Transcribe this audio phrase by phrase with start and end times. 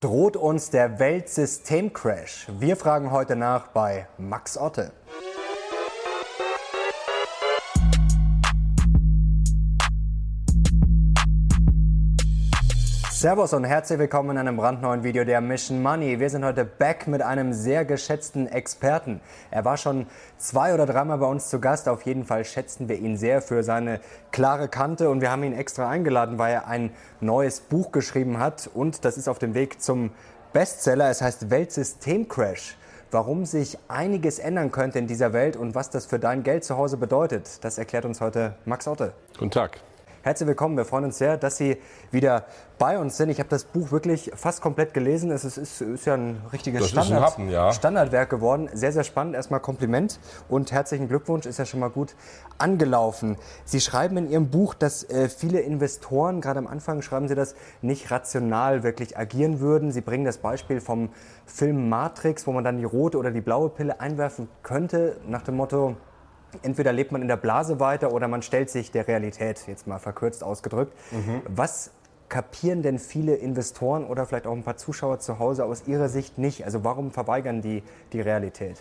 [0.00, 2.48] Droht uns der Weltsystemcrash?
[2.58, 4.92] Wir fragen heute nach bei Max Otte.
[13.16, 16.20] Servus und herzlich willkommen in einem brandneuen Video der Mission Money.
[16.20, 19.22] Wir sind heute back mit einem sehr geschätzten Experten.
[19.50, 20.06] Er war schon
[20.36, 21.88] zwei oder dreimal bei uns zu Gast.
[21.88, 24.00] Auf jeden Fall schätzen wir ihn sehr für seine
[24.32, 26.90] klare Kante und wir haben ihn extra eingeladen, weil er ein
[27.22, 30.10] neues Buch geschrieben hat und das ist auf dem Weg zum
[30.52, 31.08] Bestseller.
[31.08, 32.76] Es heißt Weltsystemcrash.
[33.10, 36.76] Warum sich einiges ändern könnte in dieser Welt und was das für dein Geld zu
[36.76, 39.14] Hause bedeutet, das erklärt uns heute Max Otte.
[39.38, 39.80] Guten Tag.
[40.26, 40.76] Herzlich willkommen.
[40.76, 41.76] Wir freuen uns sehr, dass Sie
[42.10, 42.46] wieder
[42.78, 43.28] bei uns sind.
[43.28, 45.30] Ich habe das Buch wirklich fast komplett gelesen.
[45.30, 47.72] Es ist, ist, ist ja ein richtiges Standard, ein Happen, ja.
[47.72, 48.68] Standardwerk geworden.
[48.72, 49.36] Sehr, sehr spannend.
[49.36, 50.18] Erstmal Kompliment
[50.48, 51.46] und herzlichen Glückwunsch.
[51.46, 52.16] Ist ja schon mal gut
[52.58, 53.36] angelaufen.
[53.64, 57.54] Sie schreiben in Ihrem Buch, dass äh, viele Investoren, gerade am Anfang schreiben Sie das,
[57.80, 59.92] nicht rational wirklich agieren würden.
[59.92, 61.10] Sie bringen das Beispiel vom
[61.44, 65.54] Film Matrix, wo man dann die rote oder die blaue Pille einwerfen könnte, nach dem
[65.54, 65.94] Motto,
[66.62, 69.98] entweder lebt man in der Blase weiter oder man stellt sich der Realität, jetzt mal
[69.98, 70.92] verkürzt ausgedrückt.
[71.10, 71.42] Mhm.
[71.48, 71.90] Was
[72.28, 76.38] kapieren denn viele Investoren oder vielleicht auch ein paar Zuschauer zu Hause aus ihrer Sicht
[76.38, 76.64] nicht?
[76.64, 78.76] Also warum verweigern die die Realität?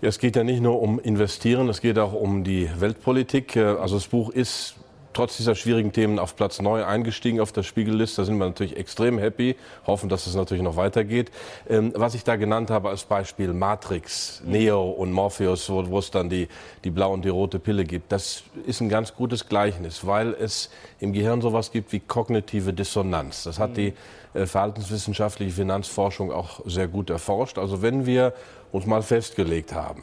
[0.00, 3.56] Ja, es geht ja nicht nur um Investieren, es geht auch um die Weltpolitik.
[3.56, 4.76] Also das Buch ist
[5.14, 8.22] trotz dieser schwierigen Themen auf Platz 9 eingestiegen auf der Spiegelliste.
[8.22, 11.30] Da sind wir natürlich extrem happy, hoffen, dass es natürlich noch weitergeht.
[11.68, 16.10] Ähm, was ich da genannt habe als Beispiel Matrix, Neo und Morpheus, wo, wo es
[16.10, 16.48] dann die,
[16.84, 20.70] die blaue und die rote Pille gibt, das ist ein ganz gutes Gleichnis, weil es
[21.00, 23.44] im Gehirn sowas gibt wie kognitive Dissonanz.
[23.44, 23.94] Das hat die
[24.34, 27.56] äh, verhaltenswissenschaftliche Finanzforschung auch sehr gut erforscht.
[27.56, 28.34] Also wenn wir
[28.72, 30.02] uns mal festgelegt haben,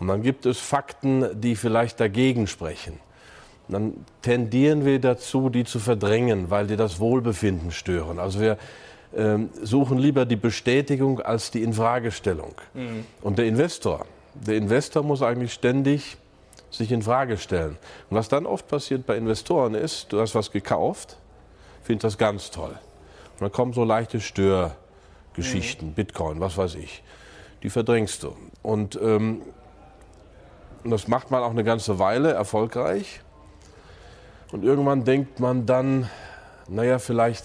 [0.00, 2.98] und dann gibt es Fakten, die vielleicht dagegen sprechen
[3.68, 8.18] dann tendieren wir dazu, die zu verdrängen, weil die das Wohlbefinden stören.
[8.18, 8.58] Also wir
[9.16, 12.54] ähm, suchen lieber die Bestätigung als die Infragestellung.
[12.74, 13.06] Mhm.
[13.22, 16.16] Und der Investor, der Investor muss eigentlich ständig
[16.70, 17.78] sich in Frage stellen.
[18.10, 21.16] Und was dann oft passiert bei Investoren ist, du hast was gekauft,
[21.82, 22.72] findest das ganz toll.
[23.34, 25.94] Und dann kommen so leichte Störgeschichten, mhm.
[25.94, 27.02] Bitcoin, was weiß ich.
[27.62, 28.36] Die verdrängst du.
[28.62, 29.42] Und ähm,
[30.84, 33.20] das macht man auch eine ganze Weile erfolgreich.
[34.52, 36.08] Und irgendwann denkt man dann,
[36.68, 37.44] naja, vielleicht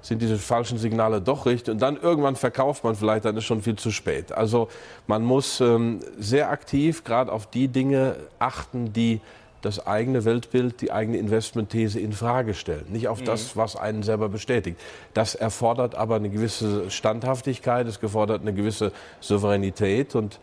[0.00, 1.72] sind diese falschen Signale doch richtig.
[1.72, 4.32] Und dann irgendwann verkauft man vielleicht, dann ist schon viel zu spät.
[4.32, 4.68] Also
[5.06, 9.20] man muss ähm, sehr aktiv gerade auf die Dinge achten, die
[9.60, 12.86] das eigene Weltbild, die eigene Investmentthese in Frage stellen.
[12.90, 13.24] Nicht auf mhm.
[13.24, 14.78] das, was einen selber bestätigt.
[15.14, 20.38] Das erfordert aber eine gewisse Standhaftigkeit, es gefordert eine gewisse Souveränität und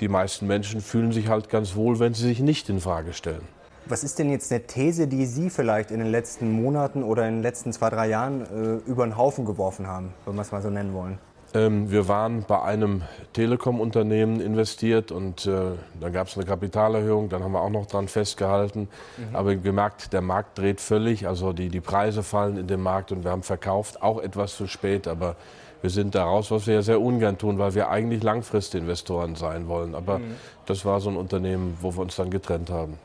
[0.00, 3.57] die meisten Menschen fühlen sich halt ganz wohl, wenn sie sich nicht in Frage stellen.
[3.88, 7.36] Was ist denn jetzt eine These, die Sie vielleicht in den letzten Monaten oder in
[7.36, 10.60] den letzten zwei, drei Jahren äh, über den Haufen geworfen haben, wenn wir es mal
[10.60, 11.18] so nennen wollen?
[11.54, 13.00] Ähm, wir waren bei einem
[13.32, 18.08] Telekom-Unternehmen investiert und äh, dann gab es eine Kapitalerhöhung, dann haben wir auch noch dran
[18.08, 18.88] festgehalten.
[19.16, 19.34] Mhm.
[19.34, 23.24] Aber gemerkt, der Markt dreht völlig, also die, die Preise fallen in dem Markt und
[23.24, 25.36] wir haben verkauft, auch etwas zu spät, aber
[25.80, 29.66] wir sind da raus, was wir ja sehr ungern tun, weil wir eigentlich Langfristinvestoren sein
[29.66, 29.94] wollen.
[29.94, 30.34] Aber mhm.
[30.66, 32.98] das war so ein Unternehmen, wo wir uns dann getrennt haben.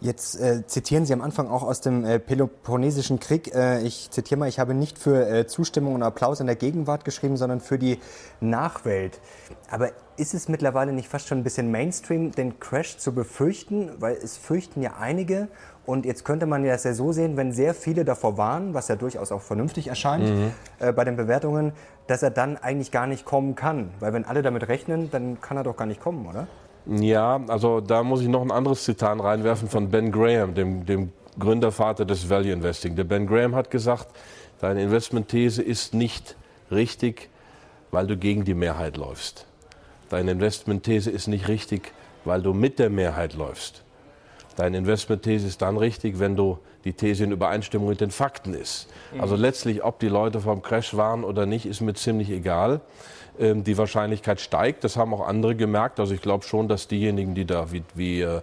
[0.00, 3.54] Jetzt äh, zitieren Sie am Anfang auch aus dem äh, Peloponnesischen Krieg.
[3.54, 7.06] Äh, ich zitiere mal, ich habe nicht für äh, Zustimmung und Applaus in der Gegenwart
[7.06, 7.98] geschrieben, sondern für die
[8.40, 9.20] Nachwelt.
[9.70, 13.90] Aber ist es mittlerweile nicht fast schon ein bisschen Mainstream, den Crash zu befürchten?
[13.98, 15.48] Weil es fürchten ja einige.
[15.86, 18.88] Und jetzt könnte man ja das ja so sehen, wenn sehr viele davor waren, was
[18.88, 20.52] ja durchaus auch vernünftig erscheint mhm.
[20.78, 21.72] äh, bei den Bewertungen,
[22.06, 23.90] dass er dann eigentlich gar nicht kommen kann.
[24.00, 26.48] Weil wenn alle damit rechnen, dann kann er doch gar nicht kommen, oder?
[26.88, 31.12] Ja, also da muss ich noch ein anderes Zitat reinwerfen von Ben Graham, dem, dem
[31.38, 32.94] Gründervater des Value Investing.
[32.94, 34.08] Der Ben Graham hat gesagt,
[34.60, 36.36] deine Investmentthese ist nicht
[36.70, 37.28] richtig,
[37.90, 39.46] weil du gegen die Mehrheit läufst.
[40.10, 41.92] Deine Investmentthese ist nicht richtig,
[42.24, 43.82] weil du mit der Mehrheit läufst.
[44.56, 48.88] Deine Investmentthese ist dann richtig, wenn du die These in Übereinstimmung mit den Fakten ist.
[49.12, 49.20] Mhm.
[49.20, 52.80] Also letztlich, ob die Leute vom Crash waren oder nicht, ist mir ziemlich egal.
[53.38, 54.84] Ähm, die Wahrscheinlichkeit steigt.
[54.84, 56.00] Das haben auch andere gemerkt.
[56.00, 58.40] Also ich glaube schon, dass diejenigen, die da wie, wie äh,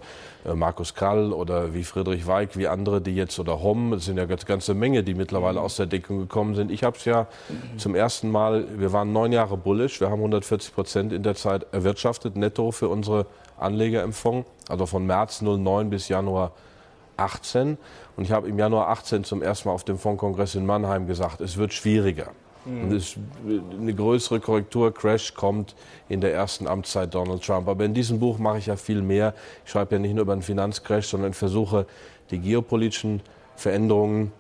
[0.54, 4.24] Markus Krall oder wie Friedrich Weig, wie andere, die jetzt oder Homm, es sind ja
[4.24, 5.66] eine ganze Menge, die mittlerweile mhm.
[5.66, 6.70] aus der Deckung gekommen sind.
[6.70, 7.80] Ich habe es ja mhm.
[7.80, 11.66] zum ersten Mal, wir waren neun Jahre bullish, wir haben 140 Prozent in der Zeit
[11.72, 13.26] erwirtschaftet, netto für unsere
[13.58, 16.52] Anleger Fonds, also von März 09 bis Januar
[17.18, 17.78] 18.
[18.16, 21.42] Und ich habe im Januar 18 zum ersten Mal auf dem Fondskongress in Mannheim gesagt,
[21.42, 22.32] es wird schwieriger.
[22.66, 22.84] Mhm.
[22.84, 23.16] Und es,
[23.46, 25.76] eine größere Korrektur, Crash kommt
[26.10, 27.68] in der ersten Amtszeit Donald Trump.
[27.68, 29.34] Aber in diesem Buch mache ich ja viel mehr.
[29.66, 31.86] Ich schreibe ja nicht nur über einen Finanzcrash, sondern versuche
[32.32, 33.22] die geopolitischen
[33.56, 34.32] Veränderungen,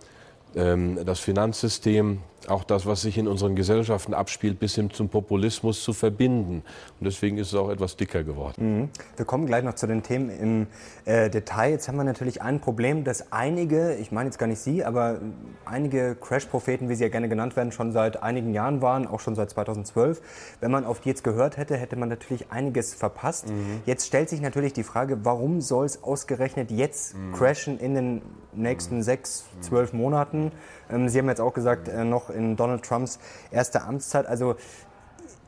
[0.56, 5.84] ähm, das Finanzsystem, auch das, was sich in unseren Gesellschaften abspielt, bis hin zum Populismus
[5.84, 6.64] zu verbinden.
[7.00, 8.82] Und deswegen ist es auch etwas dicker geworden.
[8.82, 8.90] Mhm.
[9.16, 10.68] Wir kommen gleich noch zu den Themen im
[11.06, 11.72] äh, Detail.
[11.72, 15.20] Jetzt haben wir natürlich ein Problem, dass einige, ich meine jetzt gar nicht Sie, aber
[15.66, 19.36] einige Crash-Propheten, wie sie ja gerne genannt werden, schon seit einigen Jahren waren, auch schon
[19.36, 20.22] seit 2012.
[20.60, 23.50] Wenn man auf die jetzt gehört hätte, hätte man natürlich einiges verpasst.
[23.50, 23.82] Mhm.
[23.86, 27.34] Jetzt stellt sich natürlich die Frage, warum soll es ausgerechnet jetzt mhm.
[27.34, 28.22] crashen in den
[28.54, 29.04] nächsten mhm.
[29.04, 30.52] sechs, zwölf Monaten?
[30.94, 33.20] Ähm, sie haben jetzt auch gesagt, äh, noch in Donald Trumps
[33.52, 34.26] erster Amtszeit.
[34.26, 34.56] Also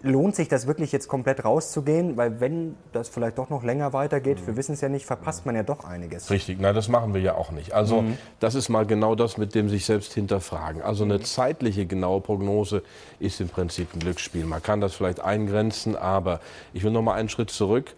[0.05, 2.15] lohnt sich das wirklich jetzt komplett rauszugehen?
[2.15, 5.55] Weil wenn das vielleicht doch noch länger weitergeht, wir wissen es ja nicht, verpasst man
[5.55, 6.29] ja doch einiges.
[6.29, 7.73] Richtig, nein, das machen wir ja auch nicht.
[7.73, 8.17] Also mhm.
[8.39, 10.81] das ist mal genau das, mit dem sich selbst hinterfragen.
[10.81, 12.83] Also eine zeitliche genaue Prognose
[13.19, 14.45] ist im Prinzip ein Glücksspiel.
[14.45, 16.39] Man kann das vielleicht eingrenzen, aber
[16.73, 17.95] ich will noch mal einen Schritt zurück.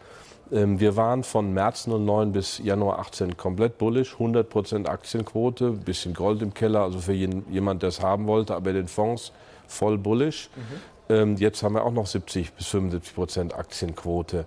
[0.51, 6.41] Ähm, wir waren von März 09 bis Januar 18 komplett bullish, 100% Aktienquote, bisschen Gold
[6.41, 9.31] im Keller, also für jeden, jemand, der es haben wollte, aber den Fonds
[9.67, 10.49] voll bullish.
[10.55, 10.61] Mhm.
[11.09, 14.45] Ähm, jetzt haben wir auch noch 70 bis 75% Aktienquote.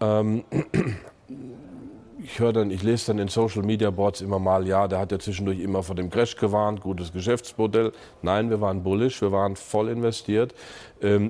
[0.00, 0.44] Ähm,
[2.22, 5.12] ich höre dann, ich lese dann in Social Media Boards immer mal, ja, der hat
[5.12, 7.92] ja zwischendurch immer vor dem Crash gewarnt, gutes Geschäftsmodell.
[8.22, 10.54] Nein, wir waren bullish, wir waren voll investiert.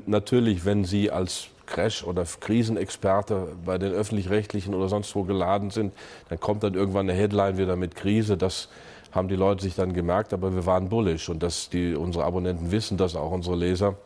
[0.06, 5.92] Natürlich, wenn Sie als Crash- oder Krisenexperte bei den öffentlich-rechtlichen oder sonst wo geladen sind,
[6.28, 8.36] dann kommt dann irgendwann eine Headline wieder mit Krise.
[8.36, 8.68] Das
[9.12, 12.70] haben die Leute sich dann gemerkt, aber wir waren bullish und dass die, unsere Abonnenten
[12.70, 13.96] wissen das, auch unsere Leser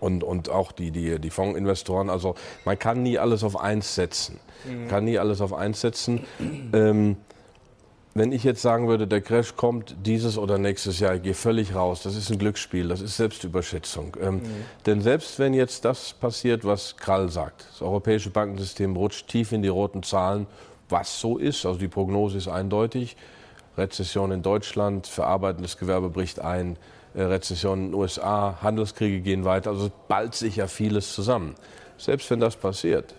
[0.00, 2.10] und, und auch die, die, die Fondsinvestoren.
[2.10, 2.34] Also
[2.64, 4.38] man kann nie alles auf eins setzen.
[4.64, 4.88] Mhm.
[4.88, 6.26] Kann nie alles auf eins setzen.
[6.72, 7.16] Ähm,
[8.14, 11.74] wenn ich jetzt sagen würde, der Crash kommt dieses oder nächstes Jahr, ich gehe völlig
[11.74, 14.16] raus, das ist ein Glücksspiel, das ist Selbstüberschätzung.
[14.20, 14.42] Ähm, mhm.
[14.86, 19.62] Denn selbst wenn jetzt das passiert, was Krall sagt, das europäische Bankensystem rutscht tief in
[19.62, 20.46] die roten Zahlen,
[20.88, 23.16] was so ist, also die Prognose ist eindeutig,
[23.76, 26.76] Rezession in Deutschland, verarbeitendes Gewerbe bricht ein,
[27.14, 31.56] äh, Rezession in den USA, Handelskriege gehen weiter, also ballt sich ja vieles zusammen.
[31.98, 33.14] Selbst wenn das passiert,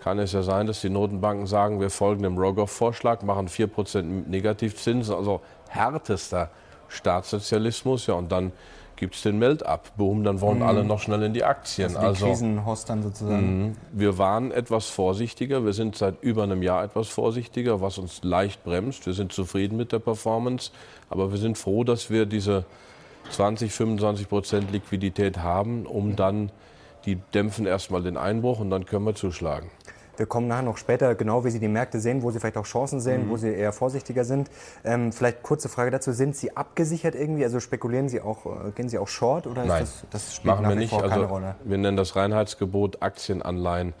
[0.00, 5.14] kann es ja sein, dass die Notenbanken sagen, wir folgen dem Rogoff-Vorschlag, machen 4% Negativzinsen,
[5.14, 6.50] also härtester
[6.88, 8.06] Staatssozialismus.
[8.06, 8.52] Ja, und dann
[8.96, 9.96] gibt es den Melt-up.
[9.96, 10.64] Boom, dann wollen mhm.
[10.64, 11.96] alle noch schnell in die Aktien.
[11.96, 13.68] Also, die Krisenhost dann sozusagen.
[13.68, 15.64] Mh, wir waren etwas vorsichtiger.
[15.64, 19.06] Wir sind seit über einem Jahr etwas vorsichtiger, was uns leicht bremst.
[19.06, 20.70] Wir sind zufrieden mit der Performance.
[21.08, 22.64] Aber wir sind froh, dass wir diese
[23.30, 26.50] 20, 25 Prozent Liquidität haben, um dann
[27.06, 29.70] die dämpfen erstmal den Einbruch und dann können wir zuschlagen.
[30.20, 32.66] Wir kommen nachher noch später, genau wie Sie die Märkte sehen, wo Sie vielleicht auch
[32.66, 33.30] Chancen sehen, mhm.
[33.30, 34.50] wo Sie eher vorsichtiger sind.
[34.84, 37.42] Ähm, vielleicht kurze Frage dazu: Sind Sie abgesichert irgendwie?
[37.42, 40.68] Also spekulieren Sie auch, äh, gehen Sie auch Short oder Nein, das, das spielt machen
[40.68, 40.92] wir nicht.
[40.92, 41.54] also, Rolle?
[41.64, 43.94] Wir nennen das Reinheitsgebot Aktienanleihen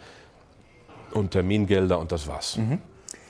[1.14, 2.58] und Termingelder und das war's.
[2.58, 2.82] Mhm.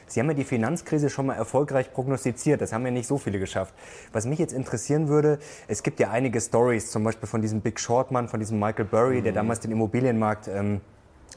[0.09, 2.61] Sie haben ja die Finanzkrise schon mal erfolgreich prognostiziert.
[2.61, 3.73] Das haben ja nicht so viele geschafft.
[4.13, 5.39] Was mich jetzt interessieren würde,
[5.69, 8.87] es gibt ja einige Stories, zum Beispiel von diesem Big Short Mann, von diesem Michael
[8.87, 9.25] Burry, mhm.
[9.25, 10.81] der damals den Immobilienmarkt ähm,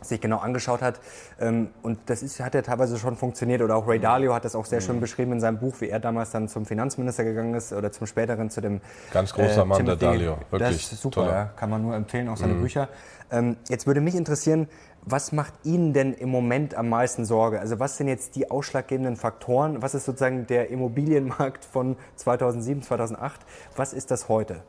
[0.03, 0.99] sich genau angeschaut hat.
[1.39, 3.61] Ähm, und das ist, hat ja teilweise schon funktioniert.
[3.61, 4.03] Oder auch Ray mhm.
[4.03, 5.01] Dalio hat das auch sehr schön mhm.
[5.01, 8.49] beschrieben in seinem Buch, wie er damals dann zum Finanzminister gegangen ist oder zum späteren
[8.49, 8.81] zu dem.
[9.11, 10.37] Ganz großer äh, Mann, der Dalio.
[10.49, 10.81] Wirklich.
[10.81, 11.45] Das ist super, ja.
[11.55, 12.61] kann man nur empfehlen, auch seine mhm.
[12.61, 12.89] Bücher.
[13.31, 14.67] Ähm, jetzt würde mich interessieren,
[15.05, 17.59] was macht Ihnen denn im Moment am meisten Sorge?
[17.59, 19.81] Also was sind jetzt die ausschlaggebenden Faktoren?
[19.81, 23.41] Was ist sozusagen der Immobilienmarkt von 2007, 2008?
[23.75, 24.63] Was ist das heute?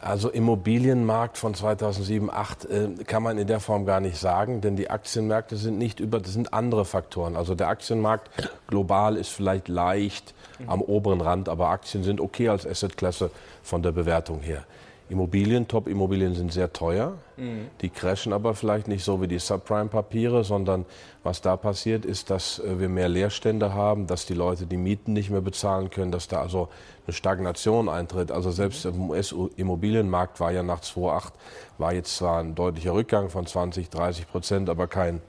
[0.00, 2.64] Also Immobilienmarkt von 2007, 2008
[3.00, 6.20] äh, kann man in der Form gar nicht sagen, denn die Aktienmärkte sind nicht über,
[6.20, 7.36] das sind andere Faktoren.
[7.36, 8.30] Also der Aktienmarkt
[8.68, 10.68] global ist vielleicht leicht mhm.
[10.68, 13.30] am oberen Rand, aber Aktien sind okay als Assetklasse
[13.62, 14.64] von der Bewertung her.
[15.10, 17.14] Immobilien, Top-Immobilien sind sehr teuer.
[17.36, 17.68] Mhm.
[17.80, 20.84] Die crashen aber vielleicht nicht so wie die Subprime-Papiere, sondern
[21.22, 25.12] was da passiert ist, dass äh, wir mehr Leerstände haben, dass die Leute die Mieten
[25.12, 26.68] nicht mehr bezahlen können, dass da also
[27.06, 28.30] eine Stagnation eintritt.
[28.30, 31.32] Also selbst im US-Immobilienmarkt war ja nach 2008,
[31.78, 35.22] war jetzt zwar ein deutlicher Rückgang von 20, 30 Prozent, aber kein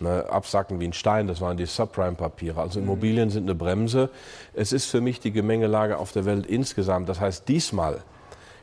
[0.00, 2.60] ne, Absacken wie ein Stein, das waren die Subprime-Papiere.
[2.60, 2.86] Also mhm.
[2.86, 4.10] Immobilien sind eine Bremse.
[4.52, 7.08] Es ist für mich die Gemengelage auf der Welt insgesamt.
[7.08, 8.02] Das heißt, diesmal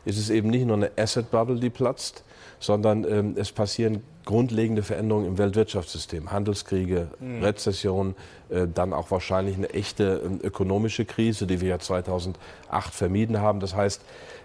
[0.06, 2.24] ist es eben nicht nur eine Asset Bubble, die platzt,
[2.60, 6.32] sondern ähm, es passieren grundlegende Veränderungen im Weltwirtschaftssystem.
[6.32, 7.44] Handelskriege, mhm.
[7.44, 8.16] Rezession,
[8.50, 12.38] äh, dann auch wahrscheinlich eine echte äh, ökonomische Krise, die wir ja 2008
[12.94, 13.60] vermieden haben.
[13.60, 14.02] Das heißt,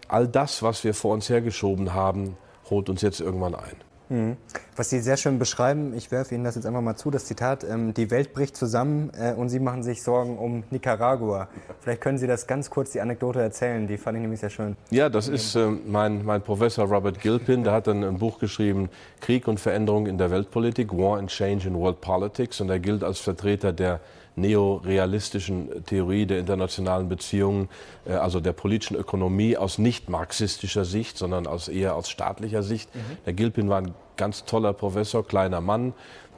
[0.08, 2.36] all das, was wir vor uns hergeschoben haben,
[2.70, 3.76] holt uns jetzt irgendwann ein.
[4.08, 4.36] Mhm.
[4.76, 7.64] Was Sie sehr schön beschreiben, ich werfe Ihnen das jetzt einfach mal zu, das Zitat,
[7.64, 11.48] ähm, die Welt bricht zusammen äh, und Sie machen sich Sorgen um Nicaragua.
[11.80, 14.76] Vielleicht können Sie das ganz kurz, die Anekdote erzählen, die fand ich nämlich sehr schön.
[14.90, 18.88] Ja, das ist äh, mein, mein Professor Robert Gilpin, der hat dann ein Buch geschrieben,
[19.20, 23.04] Krieg und Veränderung in der Weltpolitik, War and Change in World Politics und er gilt
[23.04, 24.00] als Vertreter der
[24.40, 27.68] neorealistischen Theorie der internationalen Beziehungen,
[28.06, 32.94] äh, also der politischen Ökonomie aus nicht marxistischer Sicht, sondern aus eher aus staatlicher Sicht.
[32.94, 33.00] Mhm.
[33.26, 35.92] Der Gilpin war ein ganz toller Professor, kleiner Mann.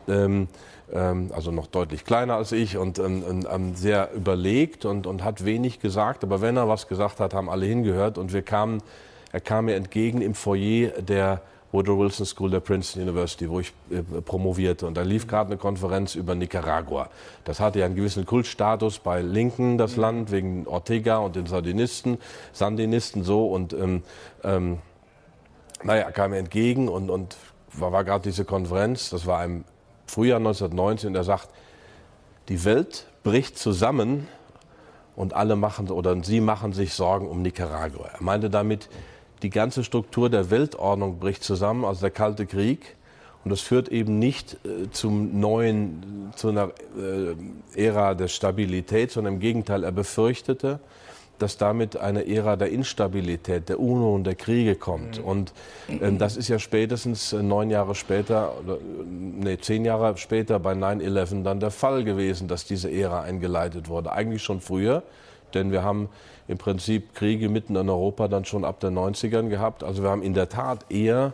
[0.08, 0.48] Ähm,
[0.92, 5.44] ähm, also noch deutlich kleiner als ich und ähm, ähm, sehr überlegt und, und hat
[5.44, 6.24] wenig gesagt.
[6.24, 8.82] Aber wenn er was gesagt hat, haben alle hingehört und wir kamen,
[9.32, 11.42] er kam mir entgegen im Foyer der
[11.72, 14.86] Woodrow Wilson School der Princeton University, wo ich äh, promovierte.
[14.86, 17.08] Und da lief gerade eine Konferenz über Nicaragua.
[17.44, 20.02] Das hatte ja einen gewissen Kultstatus bei Linken, das mhm.
[20.02, 22.18] Land, wegen Ortega und den Sandinisten,
[22.52, 23.46] Sandinisten so.
[23.46, 24.02] Und ähm,
[24.42, 24.78] ähm,
[25.82, 27.36] naja, kam mir entgegen und, und
[27.72, 29.64] war, war gerade diese Konferenz, das war im
[30.06, 31.48] Frühjahr 1919, und er sagt,
[32.48, 34.26] die Welt bricht zusammen
[35.14, 38.08] und alle machen, oder sie machen sich Sorgen um Nicaragua.
[38.14, 38.88] Er meinte damit,
[39.42, 42.96] die ganze Struktur der Weltordnung bricht zusammen, also der Kalte Krieg.
[43.42, 49.34] Und das führt eben nicht äh, zum neuen, zu einer äh, Ära der Stabilität, sondern
[49.34, 50.78] im Gegenteil, er befürchtete,
[51.40, 55.18] dass damit eine Ära der Instabilität, der UNO und der Kriege kommt.
[55.18, 55.24] Mhm.
[55.24, 55.52] Und
[55.88, 60.72] äh, das ist ja spätestens äh, neun Jahre später, oder, nee, zehn Jahre später bei
[60.72, 64.12] 9-11 dann der Fall gewesen, dass diese Ära eingeleitet wurde.
[64.12, 65.02] Eigentlich schon früher,
[65.54, 66.10] denn wir haben
[66.50, 69.84] im Prinzip Kriege mitten in Europa dann schon ab den 90ern gehabt.
[69.84, 71.32] Also wir haben in der Tat eher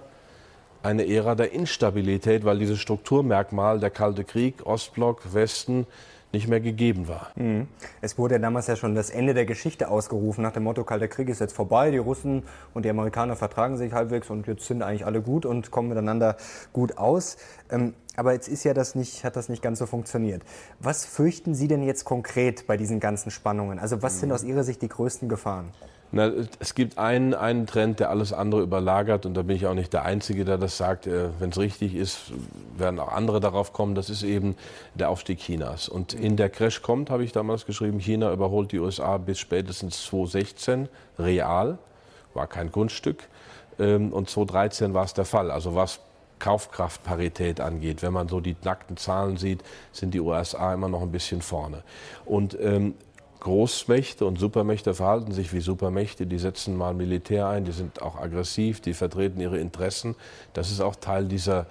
[0.83, 5.87] eine Ära der Instabilität, weil dieses Strukturmerkmal der Kalte Krieg, Ostblock, Westen,
[6.33, 7.31] nicht mehr gegeben war.
[7.37, 7.69] Mhm.
[8.01, 11.09] Es wurde ja damals ja schon das Ende der Geschichte ausgerufen, nach dem Motto, Kalter
[11.09, 12.43] Krieg ist jetzt vorbei, die Russen
[12.75, 16.37] und die Amerikaner vertragen sich halbwegs und jetzt sind eigentlich alle gut und kommen miteinander
[16.73, 17.37] gut aus.
[17.71, 20.43] Ähm, aber jetzt ist ja das nicht, hat das nicht ganz so funktioniert.
[20.81, 23.79] Was fürchten Sie denn jetzt konkret bei diesen ganzen Spannungen?
[23.79, 24.35] Also was sind mhm.
[24.35, 25.73] aus Ihrer Sicht die größten Gefahren?
[26.13, 29.75] Na, es gibt einen, einen Trend, der alles andere überlagert und da bin ich auch
[29.75, 31.07] nicht der Einzige, der das sagt.
[31.07, 32.33] Äh, Wenn es richtig ist,
[32.77, 33.95] werden auch andere darauf kommen.
[33.95, 34.57] Das ist eben
[34.95, 35.89] der Aufstieg Chinas.
[35.89, 40.05] Und in der Crash kommt, habe ich damals geschrieben, China überholt die USA bis spätestens
[40.07, 41.79] 2016 real,
[42.35, 43.25] war kein Grundstück.
[43.79, 45.51] Ähm, und 2013 war es der Fall.
[45.51, 46.01] Also was
[46.39, 48.03] Kaufkraftparität angeht.
[48.03, 51.83] Wenn man so die nackten Zahlen sieht, sind die USA immer noch ein bisschen vorne.
[52.25, 52.95] Und ähm,
[53.41, 56.27] Großmächte und Supermächte verhalten sich wie Supermächte.
[56.27, 60.17] Die setzen mal Militär ein, die sind auch aggressiv, die vertreten ihre Interessen.
[60.53, 61.67] Das ist auch Teil dieser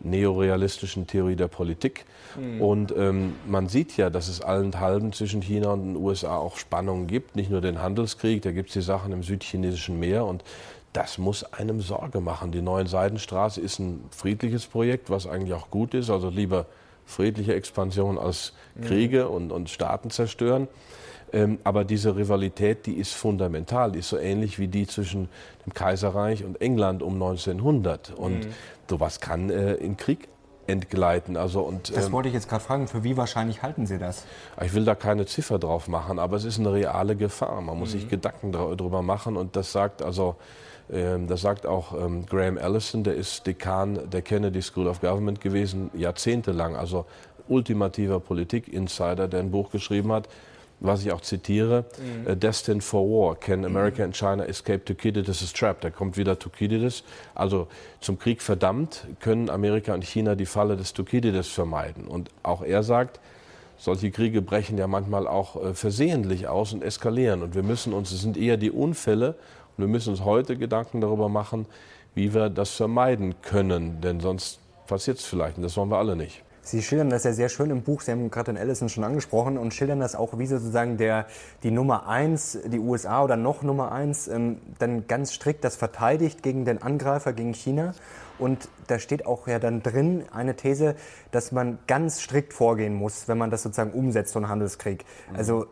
[0.00, 2.04] neorealistischen Theorie der Politik.
[2.38, 2.60] Mhm.
[2.60, 7.06] Und ähm, man sieht ja, dass es allenthalben zwischen China und den USA auch Spannungen
[7.06, 7.36] gibt.
[7.36, 10.26] Nicht nur den Handelskrieg, da gibt es die Sachen im südchinesischen Meer.
[10.26, 10.44] Und
[10.92, 12.52] das muss einem Sorge machen.
[12.52, 16.10] Die neue Seidenstraße ist ein friedliches Projekt, was eigentlich auch gut ist.
[16.10, 16.66] Also lieber
[17.06, 19.30] friedliche Expansion als Kriege mhm.
[19.30, 20.68] und, und Staaten zerstören.
[21.32, 25.28] Ähm, aber diese Rivalität, die ist fundamental, die ist so ähnlich wie die zwischen
[25.64, 28.12] dem Kaiserreich und England um 1900.
[28.16, 28.52] Und mhm.
[28.88, 30.28] sowas kann äh, in Krieg
[30.66, 31.36] entgleiten.
[31.36, 32.88] Also und, das ähm, wollte ich jetzt gerade fragen.
[32.88, 34.24] Für wie wahrscheinlich halten Sie das?
[34.62, 37.60] Ich will da keine Ziffer drauf machen, aber es ist eine reale Gefahr.
[37.60, 38.00] Man muss mhm.
[38.00, 40.36] sich Gedanken darüber machen und das sagt also
[40.88, 45.90] das sagt auch ähm, Graham Allison, der ist Dekan der Kennedy School of Government gewesen,
[45.94, 47.06] jahrzehntelang, also
[47.48, 50.28] ultimativer Politik-Insider, der ein Buch geschrieben hat,
[50.78, 52.30] was ich auch zitiere, mhm.
[52.30, 55.80] Äh, Destined for War, Can America and China Escape Thucydides' Trap?
[55.80, 57.02] Da kommt wieder Thucydides.
[57.34, 57.68] Also
[58.00, 62.06] zum Krieg verdammt können Amerika und China die Falle des Thucydides vermeiden.
[62.06, 63.20] Und auch er sagt,
[63.78, 67.42] solche Kriege brechen ja manchmal auch äh, versehentlich aus und eskalieren.
[67.42, 69.34] Und wir müssen uns, es sind eher die Unfälle,
[69.76, 71.66] wir müssen uns heute Gedanken darüber machen,
[72.14, 74.00] wie wir das vermeiden können.
[74.00, 76.42] Denn sonst passiert es vielleicht und das wollen wir alle nicht.
[76.66, 79.56] Sie schildern das ja sehr schön im Buch, Sie haben gerade den Allison schon angesprochen
[79.56, 81.26] und schildern das auch, wie sozusagen der,
[81.62, 86.42] die Nummer eins, die USA oder noch Nummer eins, ähm, dann ganz strikt das verteidigt
[86.42, 87.94] gegen den Angreifer, gegen China.
[88.40, 90.96] Und da steht auch ja dann drin eine These,
[91.30, 95.04] dass man ganz strikt vorgehen muss, wenn man das sozusagen umsetzt, so einen Handelskrieg.
[95.34, 95.66] Also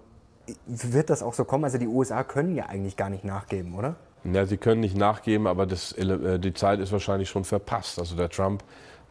[0.66, 1.64] wird das auch so kommen?
[1.64, 3.96] Also die USA können ja eigentlich gar nicht nachgeben, oder?
[4.24, 7.98] Ja, sie können nicht nachgeben, aber das, äh, die Zeit ist wahrscheinlich schon verpasst.
[7.98, 8.62] Also der Trump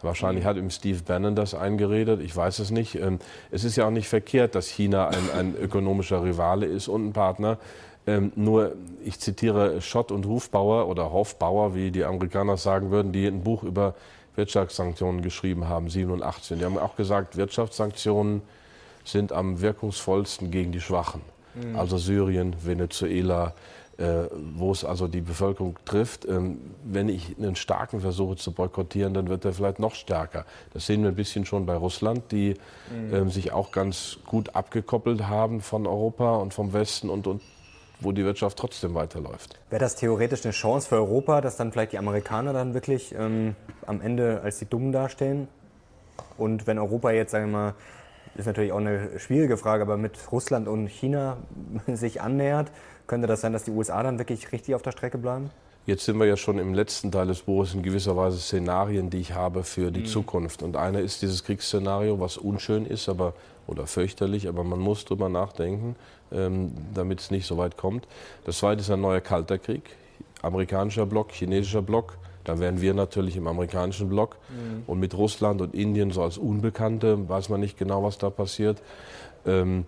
[0.04, 2.96] Wahrscheinlich hat ihm Steve Bannon das eingeredet, ich weiß es nicht.
[2.96, 3.20] Ähm,
[3.52, 7.14] es ist ja auch nicht verkehrt, dass China ein, ein ökonomischer Rivale ist und ein
[7.14, 7.58] Partner.
[8.06, 8.74] Ähm, nur,
[9.06, 13.64] ich zitiere Schott und Hufbauer oder Hofbauer, wie die Amerikaner sagen würden, die ein Buch
[13.64, 13.96] über
[14.36, 16.58] Wirtschaftssanktionen geschrieben haben, 87.
[16.58, 18.42] Die haben auch gesagt, Wirtschaftssanktionen
[19.04, 21.22] sind am wirkungsvollsten gegen die Schwachen.
[21.56, 21.76] Mhm.
[21.76, 23.54] Also Syrien, Venezuela,
[23.98, 24.24] äh,
[24.56, 26.26] wo es also die Bevölkerung trifft.
[26.26, 30.46] Ähm, wenn ich einen starken versuche zu boykottieren, dann wird er vielleicht noch stärker.
[30.74, 32.56] Das sehen wir ein bisschen schon bei Russland, die
[32.92, 33.14] mhm.
[33.14, 37.42] Ähm, sich auch ganz gut abgekoppelt haben von Europa und vom Westen und, und
[38.00, 39.60] wo die Wirtschaft trotzdem weiterläuft.
[39.70, 43.56] Wäre das theoretisch eine Chance für Europa, dass dann vielleicht die Amerikaner dann wirklich ähm,
[43.86, 45.48] am Ende als die Dummen dastehen?
[46.38, 47.74] Und wenn Europa jetzt, sagen wir mal,
[48.36, 51.38] ist natürlich auch eine schwierige Frage, aber mit Russland und China
[51.88, 52.72] sich annähert,
[53.08, 55.50] könnte das sein, dass die USA dann wirklich richtig auf der Strecke bleiben?
[55.86, 59.18] Jetzt sind wir ja schon im letzten Teil des Buches in gewisser Weise Szenarien, die
[59.18, 60.06] ich habe für die mhm.
[60.06, 60.64] Zukunft.
[60.64, 63.34] Und einer ist dieses Kriegsszenario, was unschön ist, aber
[63.68, 65.96] oder fürchterlich, aber man muss drüber nachdenken,
[66.32, 68.08] ähm, damit es nicht so weit kommt.
[68.46, 69.84] Das zweite ist ein neuer kalter Krieg,
[70.42, 72.18] amerikanischer Block, chinesischer Block.
[72.44, 74.38] Dann wären wir natürlich im amerikanischen Block.
[74.50, 74.84] Mhm.
[74.88, 78.82] Und mit Russland und Indien so als Unbekannte weiß man nicht genau, was da passiert.
[79.46, 79.86] Ähm,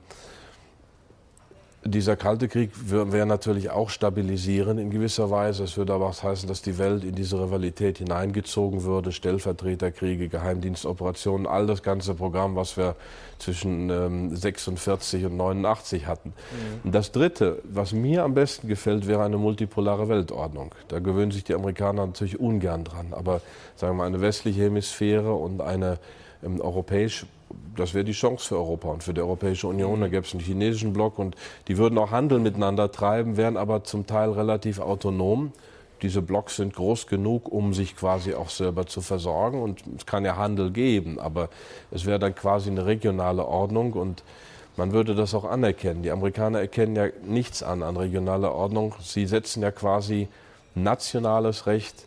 [1.87, 5.63] dieser Kalte Krieg wäre natürlich auch stabilisierend in gewisser Weise.
[5.63, 9.11] Es würde aber auch heißen, dass die Welt in diese Rivalität hineingezogen würde.
[9.11, 12.95] Stellvertreterkriege, Geheimdienstoperationen, all das ganze Programm, was wir
[13.37, 16.29] zwischen ähm, 46 und 89 hatten.
[16.29, 16.85] Mhm.
[16.85, 20.73] Und das Dritte, was mir am besten gefällt, wäre eine multipolare Weltordnung.
[20.87, 23.07] Da gewöhnen sich die Amerikaner natürlich ungern dran.
[23.11, 23.41] Aber
[23.75, 25.99] sagen wir mal, eine westliche Hemisphäre und eine
[26.43, 27.27] ähm, europäisch
[27.75, 30.01] das wäre die Chance für Europa und für die Europäische Union.
[30.01, 31.35] Da gäbe es einen chinesischen Block und
[31.67, 35.51] die würden auch Handel miteinander treiben, wären aber zum Teil relativ autonom.
[36.01, 39.61] Diese Blocks sind groß genug, um sich quasi auch selber zu versorgen.
[39.61, 41.49] Und es kann ja Handel geben, aber
[41.91, 44.23] es wäre dann quasi eine regionale Ordnung und
[44.77, 46.03] man würde das auch anerkennen.
[46.03, 48.93] Die Amerikaner erkennen ja nichts an an regionaler Ordnung.
[49.01, 50.27] Sie setzen ja quasi
[50.75, 52.05] nationales Recht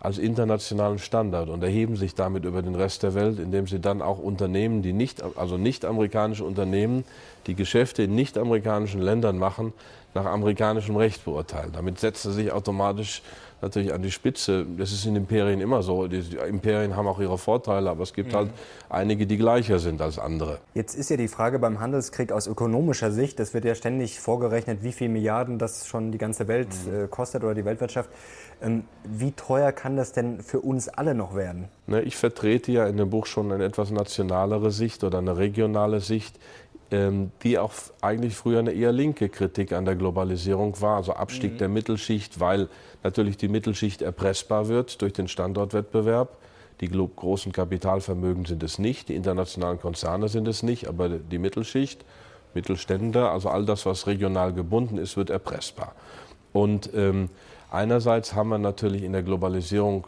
[0.00, 4.00] als internationalen Standard und erheben sich damit über den Rest der Welt, indem sie dann
[4.00, 7.04] auch Unternehmen, die nicht, also nicht amerikanische Unternehmen,
[7.46, 9.74] die Geschäfte in nicht amerikanischen Ländern machen,
[10.14, 11.70] nach amerikanischem Recht beurteilen.
[11.72, 13.22] Damit setzt er sich automatisch
[13.62, 14.66] natürlich an die Spitze.
[14.78, 16.06] Das ist in Imperien immer so.
[16.06, 18.36] Die Imperien haben auch ihre Vorteile, aber es gibt mhm.
[18.36, 18.50] halt
[18.88, 20.58] einige, die gleicher sind als andere.
[20.74, 24.82] Jetzt ist ja die Frage beim Handelskrieg aus ökonomischer Sicht, das wird ja ständig vorgerechnet,
[24.82, 27.04] wie viele Milliarden das schon die ganze Welt mhm.
[27.04, 28.10] äh, kostet oder die Weltwirtschaft.
[28.62, 31.68] Ähm, wie teuer kann das denn für uns alle noch werden?
[31.86, 36.00] Ne, ich vertrete ja in dem Buch schon eine etwas nationalere Sicht oder eine regionale
[36.00, 36.38] Sicht
[36.90, 41.58] die auch eigentlich früher eine eher linke Kritik an der Globalisierung war, also Abstieg mhm.
[41.58, 42.68] der Mittelschicht, weil
[43.04, 46.36] natürlich die Mittelschicht erpressbar wird durch den Standortwettbewerb.
[46.80, 52.04] Die großen Kapitalvermögen sind es nicht, die internationalen Konzerne sind es nicht, aber die Mittelschicht,
[52.54, 55.94] Mittelstände, also all das, was regional gebunden ist, wird erpressbar.
[56.52, 57.28] Und ähm,
[57.70, 60.06] einerseits haben wir natürlich in der Globalisierung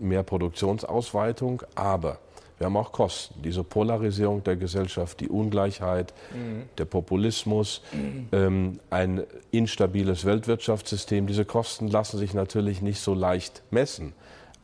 [0.00, 2.18] mehr Produktionsausweitung, aber
[2.58, 3.42] wir haben auch Kosten.
[3.42, 6.64] Diese Polarisierung der Gesellschaft, die Ungleichheit, mhm.
[6.78, 8.28] der Populismus, mhm.
[8.32, 11.26] ähm, ein instabiles Weltwirtschaftssystem.
[11.26, 14.12] Diese Kosten lassen sich natürlich nicht so leicht messen.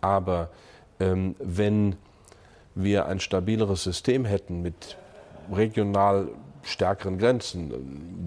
[0.01, 0.51] Aber
[1.01, 1.97] ähm, wenn
[2.75, 4.97] wir ein stabileres System hätten mit
[5.53, 6.29] regional
[6.63, 7.73] stärkeren Grenzen,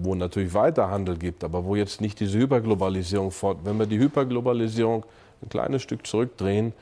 [0.02, 3.98] wo natürlich weiter Handel gibt, aber wo jetzt nicht diese Hyperglobalisierung fort, wenn wir die
[3.98, 5.06] Hyperglobalisierung
[5.42, 6.72] ein kleines Stück zurückdrehen,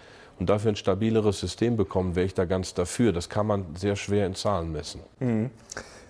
[0.43, 3.13] und dafür ein stabileres System bekommen, wäre ich da ganz dafür.
[3.13, 5.01] Das kann man sehr schwer in Zahlen messen.
[5.21, 5.51] Mhm.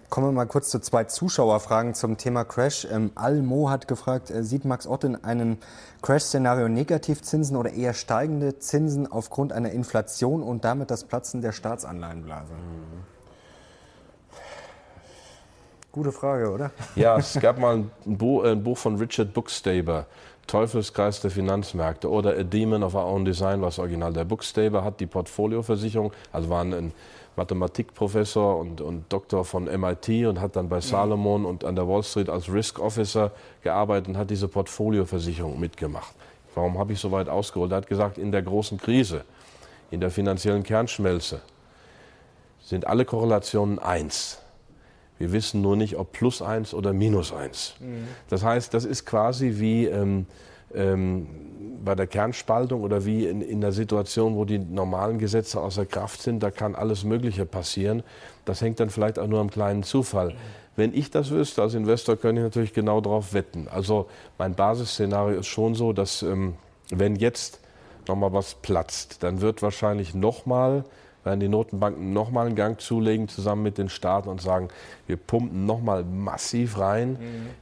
[0.08, 2.86] Kommen wir mal kurz zu zwei Zuschauerfragen zum Thema Crash.
[2.90, 5.58] Ähm, Almo hat gefragt, äh, sieht Max Ott in einem
[6.00, 12.54] Crash-Szenario Negativzinsen oder eher steigende Zinsen aufgrund einer Inflation und damit das Platzen der Staatsanleihenblase?
[12.54, 13.12] Mhm.
[15.92, 16.70] Gute Frage, oder?
[16.94, 20.06] Ja, es gab mal ein Buch, ein Buch von Richard Bookstaber,
[20.46, 24.12] Teufelskreis der Finanzmärkte oder A Demon of Our Own Design, was original.
[24.12, 26.92] Der Bookstaber hat die Portfolioversicherung, also war ein
[27.36, 30.82] Mathematikprofessor und, und Doktor von MIT und hat dann bei mhm.
[30.82, 33.30] Salomon und an der Wall Street als Risk Officer
[33.62, 36.14] gearbeitet und hat diese Portfolioversicherung mitgemacht.
[36.54, 37.72] Warum habe ich so weit ausgeholt?
[37.72, 39.24] Er hat gesagt, in der großen Krise,
[39.90, 41.40] in der finanziellen Kernschmelze
[42.60, 44.41] sind alle Korrelationen eins.
[45.22, 47.74] Wir wissen nur nicht, ob plus eins oder minus eins.
[47.78, 48.08] Mhm.
[48.28, 50.26] Das heißt, das ist quasi wie ähm,
[50.74, 51.28] ähm,
[51.84, 56.22] bei der Kernspaltung oder wie in, in der Situation, wo die normalen Gesetze außer Kraft
[56.22, 56.42] sind.
[56.42, 58.02] Da kann alles Mögliche passieren.
[58.46, 60.30] Das hängt dann vielleicht auch nur am kleinen Zufall.
[60.30, 60.38] Mhm.
[60.74, 63.68] Wenn ich das wüsste als Investor, könnte ich natürlich genau darauf wetten.
[63.68, 64.08] Also
[64.38, 66.54] mein Basisszenario ist schon so, dass ähm,
[66.90, 67.60] wenn jetzt
[68.08, 70.82] nochmal was platzt, dann wird wahrscheinlich nochmal
[71.24, 74.68] werden die Notenbanken nochmal einen Gang zulegen, zusammen mit den Staaten und sagen,
[75.06, 77.12] wir pumpen nochmal massiv rein.
[77.12, 77.16] Mhm.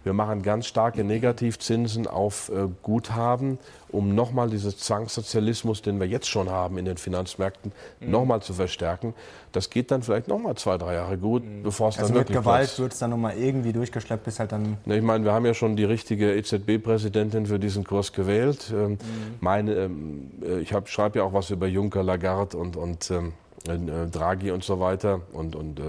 [0.05, 3.59] Wir machen ganz starke Negativzinsen auf äh, Guthaben,
[3.93, 8.11] um nochmal diesen Zwangssozialismus, den wir jetzt schon haben in den Finanzmärkten, mhm.
[8.11, 9.15] nochmal zu verstärken.
[9.53, 11.63] Das geht dann vielleicht nochmal zwei, drei Jahre gut, mhm.
[11.63, 14.53] bevor es also dann wirklich mit Gewalt wird es dann nochmal irgendwie durchgeschleppt, bis halt
[14.53, 14.77] dann...
[14.87, 18.73] Ich meine, wir haben ja schon die richtige EZB-Präsidentin für diesen Kurs gewählt.
[18.73, 18.99] Ähm, mhm.
[19.41, 23.33] Meine, ähm, äh, ich schreibe ja auch was über Juncker, Lagarde und, und ähm,
[23.69, 25.83] äh, Draghi und so weiter und, und äh,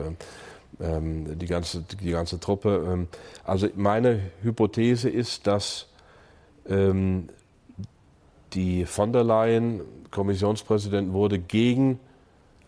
[0.82, 2.84] ähm, die, ganze, die ganze Truppe.
[2.92, 3.08] Ähm,
[3.44, 5.88] also meine Hypothese ist, dass
[6.68, 7.30] ähm,
[8.54, 12.00] die von der Leyen Kommissionspräsident wurde gegen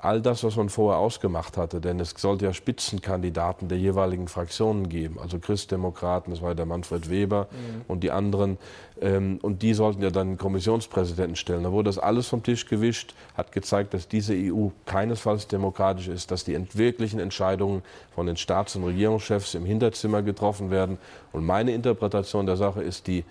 [0.04, 4.90] all das, was man vorher ausgemacht hatte, denn es sollte ja Spitzenkandidaten der jeweiligen Fraktionen
[4.90, 7.82] geben, also Christdemokraten, das war der Manfred Weber mhm.
[7.88, 8.58] und die anderen,
[9.02, 11.64] ähm, und die sollten ja dann einen Kommissionspräsidenten stellen.
[11.64, 16.32] Da wurde das alles vom Tisch gewischt, hat gezeigt, dass diese EU keinesfalls demokratisch ist,
[16.32, 17.82] dass die wirklichen Entscheidungen
[18.14, 20.98] von den Staats- und Regierungschefs im Hinterzimmer getroffen werden.
[21.32, 23.24] Und meine Interpretation der Sache ist die,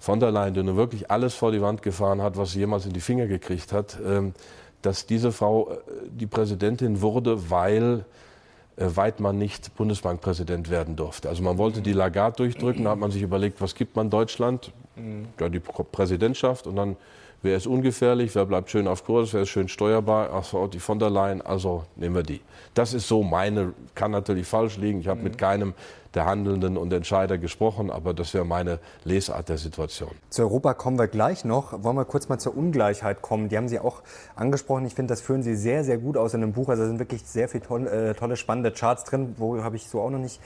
[0.00, 2.86] von der Leyen, die nun wirklich alles vor die Wand gefahren hat, was sie jemals
[2.86, 4.32] in die Finger gekriegt hat, ähm,
[4.82, 5.74] dass diese Frau äh,
[6.10, 8.06] die Präsidentin wurde, weil
[8.76, 11.28] äh, Weidmann nicht Bundesbankpräsident werden durfte.
[11.28, 14.72] Also man wollte die Lagarde durchdrücken, da hat man sich überlegt, was gibt man Deutschland?
[15.38, 16.96] Ja, die Präsidentschaft und dann
[17.42, 20.98] wer ist ungefährlich, wer bleibt schön auf Kurs, wer ist schön steuerbar, ach die von
[20.98, 22.40] der Leyen, also nehmen wir die.
[22.74, 25.74] Das ist so meine, kann natürlich falsch liegen, ich habe mit keinem
[26.14, 30.10] der Handelnden und Entscheider gesprochen, aber das wäre meine Lesart der Situation.
[30.28, 31.84] Zu Europa kommen wir gleich noch.
[31.84, 33.48] Wollen wir kurz mal zur Ungleichheit kommen?
[33.48, 34.02] Die haben Sie auch
[34.34, 34.84] angesprochen.
[34.86, 36.68] Ich finde, das führen Sie sehr, sehr gut aus in dem Buch.
[36.68, 39.86] Also da sind wirklich sehr viele tolle, äh, tolle spannende Charts drin, wo habe ich
[39.86, 40.40] so auch noch nicht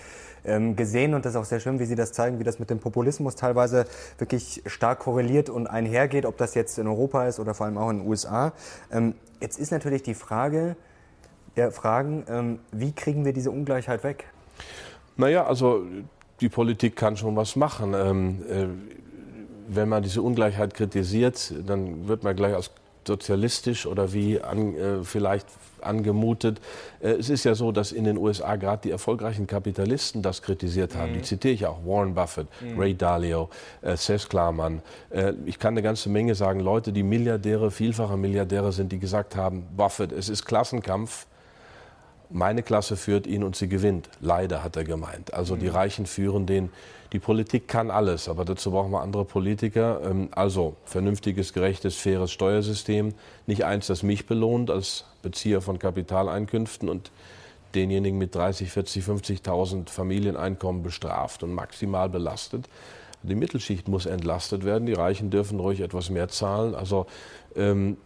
[0.44, 1.14] ähm, gesehen.
[1.14, 3.35] Und das ist auch sehr schön, wie Sie das zeigen, wie das mit dem Populismus
[3.35, 3.87] teilweise
[4.18, 7.90] wirklich stark korreliert und einhergeht, ob das jetzt in Europa ist oder vor allem auch
[7.90, 8.53] in den USA.
[8.92, 10.77] Ähm, jetzt ist natürlich die Frage
[11.57, 14.27] der Fragen, ähm, wie kriegen wir diese Ungleichheit weg?
[15.16, 15.85] Naja, also
[16.40, 17.94] die Politik kann schon was machen.
[17.94, 18.66] Ähm, äh,
[19.68, 22.70] wenn man diese Ungleichheit kritisiert, dann wird man gleich als
[23.07, 25.46] sozialistisch oder wie an, äh, vielleicht
[25.81, 26.61] angemutet.
[27.00, 30.96] Äh, es ist ja so, dass in den USA gerade die erfolgreichen Kapitalisten das kritisiert
[30.96, 31.12] haben.
[31.12, 31.14] Mhm.
[31.16, 31.85] Die zitiere ich auch.
[31.85, 32.79] Warren Buffett, mhm.
[32.79, 33.50] Ray Dalio,
[33.83, 34.83] äh, Seth Klarman.
[35.11, 36.61] Äh, ich kann eine ganze Menge sagen.
[36.61, 41.27] Leute, die Milliardäre, vielfache Milliardäre sind, die gesagt haben, Buffett, es ist Klassenkampf
[42.30, 44.08] meine Klasse führt ihn und sie gewinnt.
[44.20, 45.34] Leider hat er gemeint.
[45.34, 45.74] Also die mhm.
[45.74, 46.70] Reichen führen den.
[47.12, 50.00] Die Politik kann alles, aber dazu brauchen wir andere Politiker.
[50.04, 53.14] Ähm, also vernünftiges, gerechtes, faires Steuersystem.
[53.46, 57.10] Nicht eins, das mich belohnt als Bezieher von Kapitaleinkünften und
[57.74, 62.68] denjenigen mit 30, 40, 50.000 Familieneinkommen bestraft und maximal belastet.
[63.22, 64.87] Die Mittelschicht muss entlastet werden.
[64.87, 66.74] Die Reichen dürfen ruhig etwas mehr zahlen.
[66.74, 67.06] Also
[67.56, 67.96] ähm,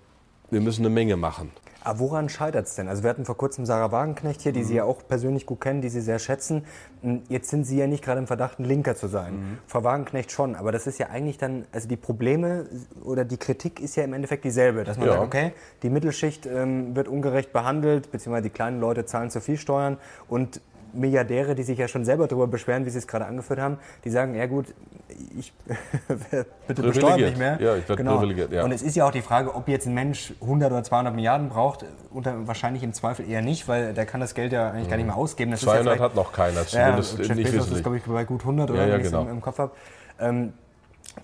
[0.51, 1.51] wir müssen eine Menge machen.
[1.89, 2.87] Aber woran scheitert es denn?
[2.87, 4.65] Also wir hatten vor kurzem Sarah Wagenknecht hier, die mhm.
[4.65, 6.67] Sie ja auch persönlich gut kennen, die Sie sehr schätzen.
[7.01, 9.37] Hm, jetzt sind Sie ja nicht gerade im Verdacht, ein Linker zu sein.
[9.37, 9.59] Mhm.
[9.67, 12.67] Frau Wagenknecht schon, aber das ist ja eigentlich dann, also die Probleme
[13.03, 15.15] oder die Kritik ist ja im Endeffekt dieselbe, dass man ja.
[15.15, 19.57] sagt, okay, die Mittelschicht ähm, wird ungerecht behandelt, beziehungsweise die kleinen Leute zahlen zu viel
[19.57, 19.97] Steuern
[20.29, 20.61] und
[20.93, 24.11] Milliardäre, die sich ja schon selber darüber beschweren, wie Sie es gerade angeführt haben, die
[24.11, 24.67] sagen, ja gut,
[25.39, 25.53] ich
[26.67, 27.61] bitte besteuere mich mehr.
[27.61, 28.17] Ja, ich werde genau.
[28.17, 28.65] privilegiert, ja.
[28.65, 31.49] Und es ist ja auch die Frage, ob jetzt ein Mensch 100 oder 200 Milliarden
[31.49, 34.91] braucht, unter, wahrscheinlich im Zweifel eher nicht, weil der kann das Geld ja eigentlich mhm.
[34.91, 35.51] gar nicht mehr ausgeben.
[35.51, 38.41] Das 200 ja hat noch keiner, zumindest ja, nicht Bezos ist, glaube ich, bei gut
[38.41, 39.23] 100, oder, ja, ja, genau.
[39.23, 39.73] im, im Kopf habe.
[40.21, 40.53] Ähm,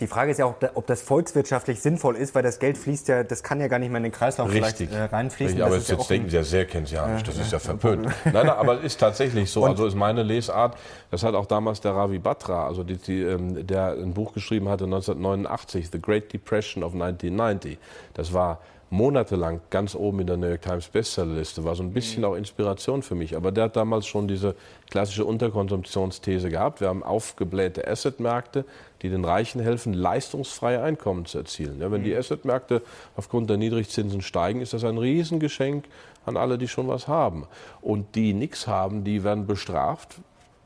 [0.01, 3.23] die Frage ist ja auch, ob das volkswirtschaftlich sinnvoll ist, weil das Geld fließt ja,
[3.23, 4.93] das kann ja gar nicht mehr in den Kreislauf Richtig.
[4.93, 5.57] Äh, reinfließen.
[5.57, 8.07] Richtig, aber jetzt, ja jetzt denken Sie ja sehr keynesianisch, das ist ja verpönt.
[8.25, 9.63] nein, nein, aber es ist tatsächlich so.
[9.63, 10.77] Und also ist meine Lesart,
[11.11, 14.69] das hat auch damals der Ravi Batra, also die, die, ähm, der ein Buch geschrieben
[14.69, 17.79] hatte 1989, The Great Depression of 1990.
[18.15, 18.61] Das war
[18.95, 22.29] monatelang ganz oben in der New York Times Bestsellerliste, war so ein bisschen mhm.
[22.29, 23.37] auch Inspiration für mich.
[23.37, 24.55] Aber der hat damals schon diese
[24.91, 26.81] klassische Unterkonsumptionsthese gehabt.
[26.81, 28.65] Wir haben aufgeblähte Assetmärkte,
[29.05, 31.79] die den Reichen helfen, leistungsfreie Einkommen zu erzielen.
[31.79, 32.07] Ja, wenn mhm.
[32.07, 32.81] die Assetmärkte
[33.17, 35.85] aufgrund der Niedrigzinsen steigen, ist das ein Riesengeschenk
[36.25, 37.47] an alle, die schon was haben.
[37.83, 40.17] Und die nichts haben, die werden bestraft,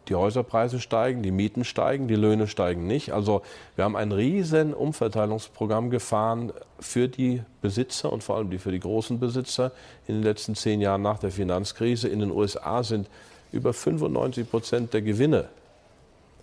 [0.06, 3.12] die Häuserpreise steigen, die Mieten steigen, die Löhne steigen nicht.
[3.12, 3.42] Also
[3.74, 8.78] wir haben ein riesen Umverteilungsprogramm gefahren für die Besitzer und vor allem die für die
[8.78, 9.72] großen Besitzer
[10.06, 12.06] in den letzten zehn Jahren nach der Finanzkrise.
[12.06, 13.10] In den USA sind
[13.50, 15.48] über 95 Prozent der Gewinne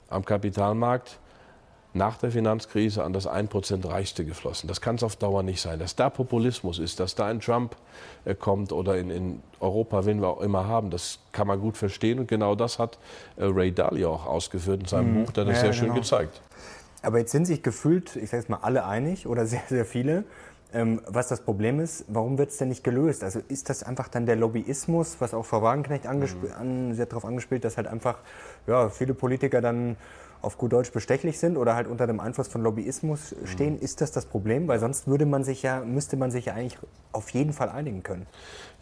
[0.09, 1.19] am Kapitalmarkt
[1.95, 4.67] nach der Finanzkrise an das 1% Reichste geflossen.
[4.67, 5.79] Das kann es auf Dauer nicht sein.
[5.79, 7.75] Dass da Populismus ist, dass da ein Trump
[8.25, 11.77] äh, kommt oder in, in, Europa, wen wir auch immer haben, das kann man gut
[11.77, 12.19] verstehen.
[12.19, 12.99] Und genau das hat
[13.37, 15.25] äh, Ray Dalio auch ausgeführt in seinem mhm.
[15.25, 16.01] Buch, der das ja, sehr schön genau.
[16.01, 16.41] gezeigt.
[17.01, 20.25] Aber jetzt sind sich gefühlt, ich sage es mal, alle einig oder sehr, sehr viele.
[20.73, 23.23] Ähm, was das Problem ist, warum wird es denn nicht gelöst?
[23.23, 26.25] Also ist das einfach dann der Lobbyismus, was auch Frau Wagenknecht mhm.
[26.59, 28.17] an, sie hat darauf angespielt, dass halt einfach
[28.67, 29.95] ja, viele Politiker dann
[30.45, 33.79] auf gut Deutsch bestechlich sind oder halt unter dem Einfluss von Lobbyismus stehen, mhm.
[33.79, 34.67] ist das das Problem?
[34.67, 36.77] Weil sonst würde man sich ja, müsste man sich ja eigentlich
[37.11, 38.27] auf jeden Fall einigen können.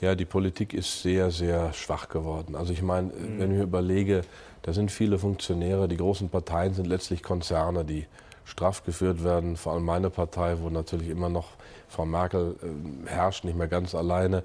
[0.01, 2.55] Ja, die Politik ist sehr, sehr schwach geworden.
[2.55, 3.39] Also ich meine, mhm.
[3.39, 4.21] wenn ich überlege,
[4.63, 8.07] da sind viele Funktionäre, die großen Parteien sind letztlich Konzerne, die
[8.43, 9.55] straff geführt werden.
[9.55, 11.51] Vor allem meine Partei, wo natürlich immer noch
[11.87, 14.43] Frau Merkel äh, herrscht, nicht mehr ganz alleine.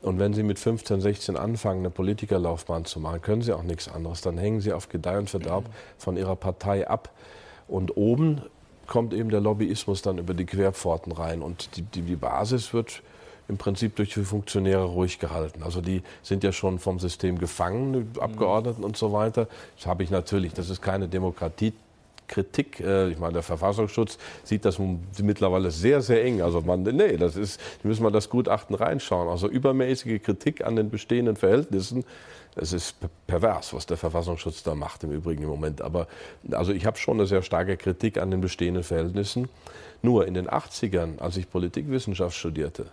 [0.00, 3.88] Und wenn Sie mit 15, 16 anfangen, eine Politikerlaufbahn zu machen, können Sie auch nichts
[3.88, 4.20] anderes.
[4.20, 5.64] Dann hängen Sie auf Gedeih und Verderb
[5.96, 7.10] von Ihrer Partei ab.
[7.66, 8.42] Und oben
[8.86, 11.42] kommt eben der Lobbyismus dann über die Querpforten rein.
[11.42, 13.02] Und die, die, die Basis wird
[13.48, 15.62] im Prinzip durch die Funktionäre ruhig gehalten.
[15.62, 19.48] Also die sind ja schon vom System gefangen, die Abgeordneten und so weiter.
[19.76, 21.72] Das habe ich natürlich, das ist keine Demokratie.
[22.28, 26.42] Kritik, äh, ich meine, der Verfassungsschutz sieht das mittlerweile sehr, sehr eng.
[26.42, 29.28] Also man, nee, das ist, müssen wir das Gutachten reinschauen.
[29.28, 32.04] Also übermäßige Kritik an den bestehenden Verhältnissen,
[32.54, 35.80] es ist pervers, was der Verfassungsschutz da macht im Übrigen im Moment.
[35.80, 36.08] Aber
[36.50, 39.48] also ich habe schon eine sehr starke Kritik an den bestehenden Verhältnissen.
[40.02, 42.86] Nur in den 80ern, als ich Politikwissenschaft studierte,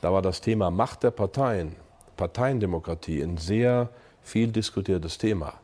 [0.00, 1.76] da war das Thema Macht der Parteien,
[2.16, 3.88] Parteiendemokratie ein sehr
[4.22, 5.54] viel diskutiertes Thema.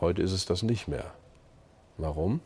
[0.00, 1.12] Heute ist es das nicht mehr.
[1.98, 2.40] Warum?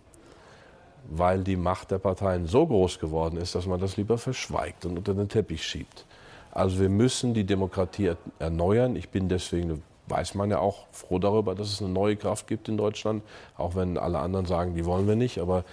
[1.09, 4.97] Weil die Macht der Parteien so groß geworden ist, dass man das lieber verschweigt und
[4.97, 6.07] unter den Teppich schiebt.
[6.51, 8.97] Also wir müssen die Demokratie erneuern.
[8.97, 12.69] Ich bin deswegen, weiß man ja auch, froh darüber, dass es eine neue Kraft gibt
[12.69, 13.23] in Deutschland,
[13.57, 15.39] auch wenn alle anderen sagen, die wollen wir nicht.
[15.39, 15.65] Aber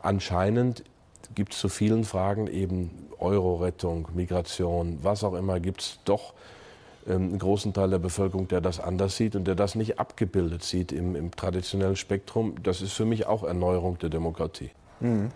[0.00, 0.84] anscheinend
[1.34, 6.32] gibt es zu vielen Fragen eben Euro-Rettung, Migration, was auch immer, gibt es doch
[7.08, 10.92] einen großen Teil der Bevölkerung, der das anders sieht und der das nicht abgebildet sieht
[10.92, 12.54] im, im traditionellen Spektrum.
[12.62, 14.70] Das ist für mich auch Erneuerung der Demokratie.
[15.00, 15.30] Mhm.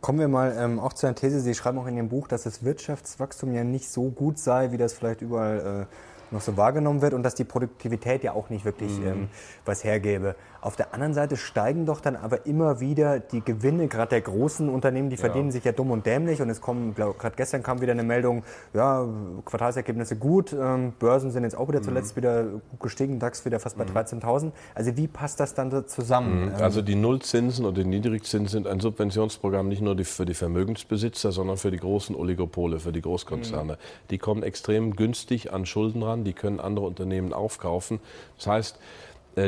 [0.00, 1.40] Kommen wir mal ähm, auch zu einer These.
[1.40, 4.76] Sie schreiben auch in Ihrem Buch, dass das Wirtschaftswachstum ja nicht so gut sei, wie
[4.76, 8.64] das vielleicht überall äh, noch so wahrgenommen wird und dass die Produktivität ja auch nicht
[8.64, 9.06] wirklich mhm.
[9.06, 9.28] ähm,
[9.64, 10.36] was hergäbe.
[10.60, 14.68] Auf der anderen Seite steigen doch dann aber immer wieder die Gewinne, gerade der großen
[14.68, 15.20] Unternehmen, die ja.
[15.20, 18.42] verdienen sich ja dumm und dämlich und es kommen, gerade gestern kam wieder eine Meldung,
[18.74, 19.06] ja,
[19.44, 21.84] Quartalsergebnisse gut, ähm, Börsen sind jetzt auch wieder mhm.
[21.84, 22.46] zuletzt wieder
[22.80, 23.96] gestiegen, DAX wieder fast bei mhm.
[23.96, 24.50] 13.000.
[24.74, 26.46] Also wie passt das dann zusammen?
[26.46, 26.54] Mhm.
[26.56, 31.56] Also die Nullzinsen und die Niedrigzinsen sind ein Subventionsprogramm nicht nur für die Vermögensbesitzer, sondern
[31.56, 33.74] für die großen Oligopole, für die Großkonzerne.
[33.74, 34.08] Mhm.
[34.10, 38.00] Die kommen extrem günstig an Schulden ran, die können andere Unternehmen aufkaufen.
[38.36, 38.78] Das heißt,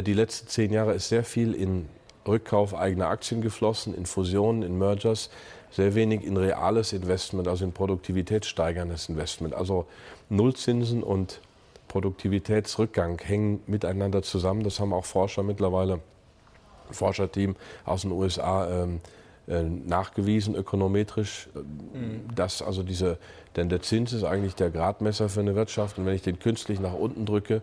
[0.02, 1.88] die letzten zehn Jahre ist sehr viel in
[2.26, 5.30] Rückkauf eigener Aktien geflossen, in Fusionen, in Mergers,
[5.70, 9.54] sehr wenig in reales Investment, also in produktivitätssteigerndes Investment.
[9.54, 9.86] Also
[10.28, 11.40] Nullzinsen und
[11.88, 14.62] Produktivitätsrückgang hängen miteinander zusammen.
[14.62, 19.00] Das haben auch Forscher mittlerweile, ein Forscherteam aus den USA ähm,
[19.48, 22.32] äh, nachgewiesen, ökonometrisch, mhm.
[22.34, 23.18] dass also diese,
[23.56, 26.78] denn der Zins ist eigentlich der Gradmesser für eine Wirtschaft und wenn ich den künstlich
[26.78, 27.62] nach unten drücke,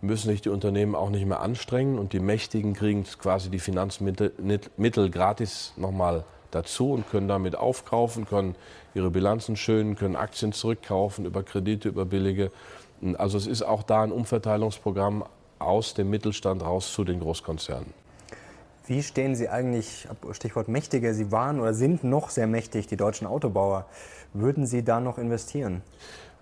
[0.00, 4.32] müssen sich die Unternehmen auch nicht mehr anstrengen und die Mächtigen kriegen quasi die Finanzmittel
[4.76, 8.54] Mittel gratis nochmal dazu und können damit aufkaufen, können
[8.94, 12.50] ihre Bilanzen schönen, können Aktien zurückkaufen über Kredite, über billige.
[13.16, 15.24] Also es ist auch da ein Umverteilungsprogramm
[15.58, 17.92] aus dem Mittelstand raus zu den Großkonzernen.
[18.86, 23.26] Wie stehen Sie eigentlich, Stichwort mächtiger, Sie waren oder sind noch sehr mächtig, die deutschen
[23.26, 23.84] Autobauer.
[24.32, 25.82] Würden Sie da noch investieren?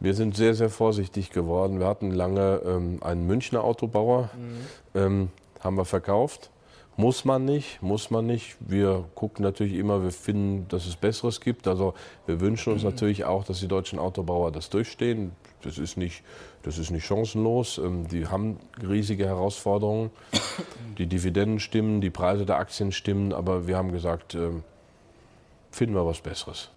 [0.00, 1.80] Wir sind sehr, sehr vorsichtig geworden.
[1.80, 5.00] Wir hatten lange ähm, einen Münchner Autobauer, mhm.
[5.00, 5.28] ähm,
[5.60, 6.50] haben wir verkauft.
[6.98, 8.56] Muss man nicht, muss man nicht.
[8.60, 11.68] Wir gucken natürlich immer, wir finden, dass es Besseres gibt.
[11.68, 11.92] Also
[12.24, 12.90] wir wünschen uns mhm.
[12.90, 15.32] natürlich auch, dass die deutschen Autobauer das durchstehen.
[15.62, 16.22] Das ist nicht,
[16.62, 17.78] das ist nicht chancenlos.
[17.78, 20.10] Ähm, die haben riesige Herausforderungen.
[20.96, 24.62] Die Dividenden stimmen, die Preise der Aktien stimmen, aber wir haben gesagt, ähm,
[25.70, 26.70] finden wir was Besseres.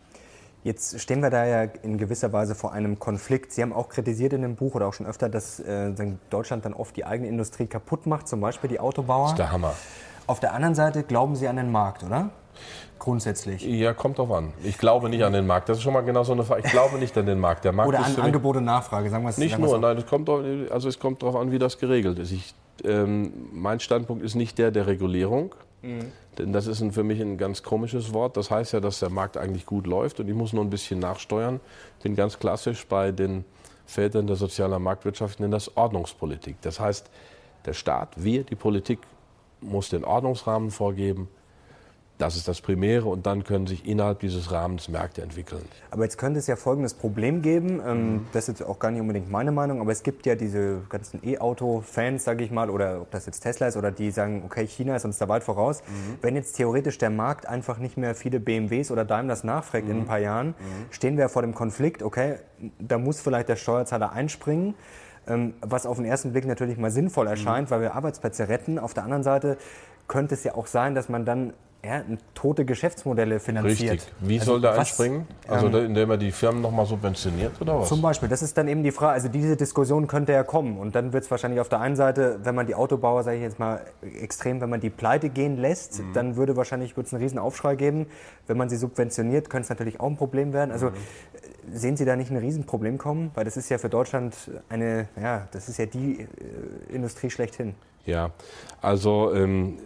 [0.63, 3.53] Jetzt stehen wir da ja in gewisser Weise vor einem Konflikt.
[3.53, 5.93] Sie haben auch kritisiert in dem Buch oder auch schon öfter, dass äh,
[6.29, 9.23] Deutschland dann oft die eigene Industrie kaputt macht, zum Beispiel die Autobauer.
[9.23, 9.73] Das ist der Hammer.
[10.27, 12.29] Auf der anderen Seite glauben Sie an den Markt, oder?
[12.99, 13.63] Grundsätzlich.
[13.63, 14.51] Ja, kommt drauf an.
[14.61, 15.69] Ich glaube nicht an den Markt.
[15.69, 16.63] Das ist schon mal genau so eine Frage.
[16.65, 17.63] Ich glaube nicht an den Markt.
[17.63, 19.77] Der Markt oder an Angebot und Nachfrage, sagen wir es Nicht nur, so.
[19.77, 22.31] nein, es kommt, also es kommt darauf an, wie das geregelt ist.
[22.31, 22.53] Ich,
[22.85, 25.55] ähm, mein Standpunkt ist nicht der der Regulierung.
[25.81, 26.11] Mhm.
[26.37, 28.37] Denn das ist ein, für mich ein ganz komisches Wort.
[28.37, 30.99] Das heißt ja, dass der Markt eigentlich gut läuft und ich muss nur ein bisschen
[30.99, 31.59] nachsteuern.
[31.97, 33.43] Ich bin ganz klassisch bei den
[33.85, 36.57] Vätern der sozialen Marktwirtschaft, nennen das Ordnungspolitik.
[36.61, 37.09] Das heißt,
[37.65, 38.99] der Staat, wir, die Politik,
[39.61, 41.27] muss den Ordnungsrahmen vorgeben,
[42.19, 45.63] das ist das Primäre und dann können sich innerhalb dieses Rahmens Märkte entwickeln.
[45.89, 48.27] Aber jetzt könnte es ja folgendes Problem geben, ähm, mhm.
[48.33, 51.21] das ist jetzt auch gar nicht unbedingt meine Meinung, aber es gibt ja diese ganzen
[51.25, 54.97] E-Auto-Fans, sage ich mal, oder ob das jetzt Tesla ist oder die sagen, okay, China
[54.97, 55.81] ist uns da weit voraus.
[55.81, 56.17] Mhm.
[56.21, 59.91] Wenn jetzt theoretisch der Markt einfach nicht mehr viele BMWs oder Daimlers nachfragt mhm.
[59.91, 60.91] in ein paar Jahren, mhm.
[60.91, 62.35] stehen wir vor dem Konflikt, okay,
[62.79, 64.75] da muss vielleicht der Steuerzahler einspringen
[65.27, 67.71] ähm, was auf den ersten Blick natürlich mal sinnvoll erscheint, mhm.
[67.71, 68.79] weil wir Arbeitsplätze retten.
[68.79, 69.57] Auf der anderen Seite
[70.07, 73.91] könnte es ja auch sein, dass man dann ja, tote Geschäftsmodelle finanziert.
[73.93, 74.13] Richtig.
[74.19, 75.27] Wie also soll der einspringen?
[75.47, 77.87] Also ähm, indem er die Firmen nochmal subventioniert oder was?
[77.87, 78.27] Zum Beispiel.
[78.27, 79.13] Das ist dann eben die Frage.
[79.13, 80.77] Also diese Diskussion könnte ja kommen.
[80.77, 83.43] Und dann wird es wahrscheinlich auf der einen Seite, wenn man die Autobauer, sage ich
[83.43, 86.13] jetzt mal extrem, wenn man die pleite gehen lässt, mhm.
[86.13, 88.07] dann würde wahrscheinlich wird's einen riesen Aufschrei geben.
[88.45, 90.71] Wenn man sie subventioniert, könnte es natürlich auch ein Problem werden.
[90.71, 90.93] Also mhm.
[91.71, 93.31] sehen Sie da nicht ein Riesenproblem kommen?
[93.35, 94.35] Weil das ist ja für Deutschland
[94.67, 97.73] eine, ja, das ist ja die äh, Industrie schlechthin.
[98.05, 98.31] Ja,
[98.81, 99.77] also ähm,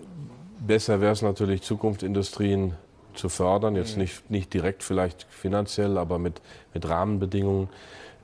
[0.65, 2.75] Besser wäre es natürlich, Zukunftsindustrien
[3.15, 3.75] zu fördern.
[3.75, 4.03] Jetzt mhm.
[4.03, 6.41] nicht, nicht direkt vielleicht finanziell, aber mit,
[6.73, 7.69] mit Rahmenbedingungen.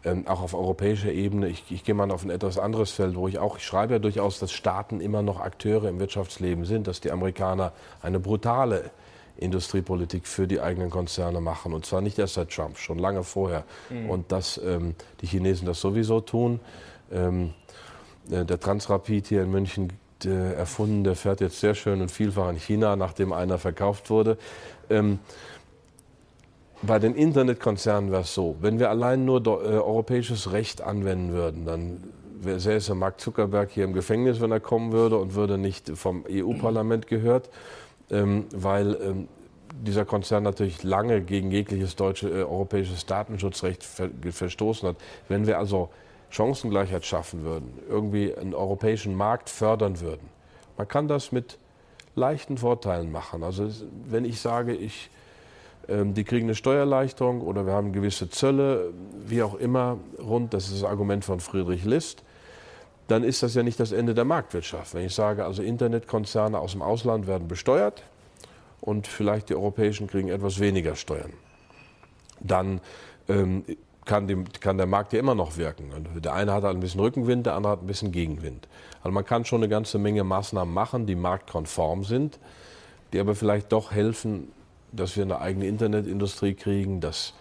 [0.05, 1.49] Ähm, auch auf europäischer Ebene.
[1.49, 3.99] Ich, ich gehe mal auf ein etwas anderes Feld, wo ich auch, ich schreibe ja
[3.99, 8.91] durchaus, dass Staaten immer noch Akteure im Wirtschaftsleben sind, dass die Amerikaner eine brutale
[9.35, 11.73] Industriepolitik für die eigenen Konzerne machen.
[11.73, 13.65] Und zwar nicht erst seit Trump, schon lange vorher.
[13.89, 14.09] Mhm.
[14.09, 16.61] Und dass ähm, die Chinesen das sowieso tun.
[17.11, 17.53] Ähm,
[18.31, 19.91] äh, der Transrapid hier in München
[20.25, 24.37] äh, erfunden, der fährt jetzt sehr schön und vielfach in China, nachdem einer verkauft wurde.
[24.89, 25.19] Ähm,
[26.81, 31.65] bei den Internetkonzernen wäre es so, wenn wir allein nur äh, europäisches Recht anwenden würden,
[31.65, 32.03] dann
[32.41, 37.07] säße Mark Zuckerberg hier im Gefängnis, wenn er kommen würde und würde nicht vom EU-Parlament
[37.07, 37.49] gehört,
[38.09, 39.27] ähm, weil ähm,
[39.85, 44.95] dieser Konzern natürlich lange gegen jegliches deutsche, äh, europäisches Datenschutzrecht ver verstoßen hat.
[45.27, 45.89] Wenn wir also
[46.29, 50.29] Chancengleichheit schaffen würden, irgendwie einen europäischen Markt fördern würden,
[50.77, 51.57] man kann das mit
[52.15, 53.43] leichten Vorteilen machen.
[53.43, 53.69] Also
[54.05, 55.09] wenn ich sage, ich
[55.89, 58.93] ähm, die kriegen eine Steuererleichterung oder wir haben gewisse Zölle,
[59.25, 62.23] wie auch immer, rund, das ist das Argument von Friedrich List,
[63.07, 64.93] dann ist das ja nicht das Ende der Marktwirtschaft.
[64.93, 68.03] Wenn ich sage, also Internetkonzerne aus dem Ausland werden besteuert
[68.81, 71.33] und vielleicht die europäischen kriegen etwas weniger Steuern,
[72.39, 72.81] dann
[73.27, 73.63] ähm,
[74.09, 75.91] kann, die, kann, der Markt ja immer noch wirken.
[76.15, 78.67] Der eine hat halt ein bisschen Rückenwind, der andere hat ein bisschen Gegenwind.
[79.03, 82.39] Also man kann schon eine ganze Menge Maßnahmen machen, die marktkonform sind,
[83.13, 84.51] die aber vielleicht doch helfen,
[84.91, 87.35] dass wir eine eigene Internetindustrie kriegen, dass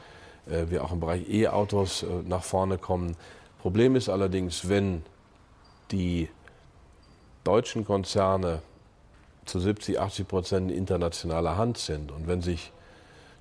[0.47, 3.17] äh, wir auch im Bereich E-Autos äh, nach vorne kommen.
[3.63, 5.03] Problem ist allerdings, wenn
[5.91, 6.29] die
[7.45, 8.61] deutschen Konzerne
[9.47, 12.73] zu 70, 80 Prozent in internationaler Hand sind und wenn sich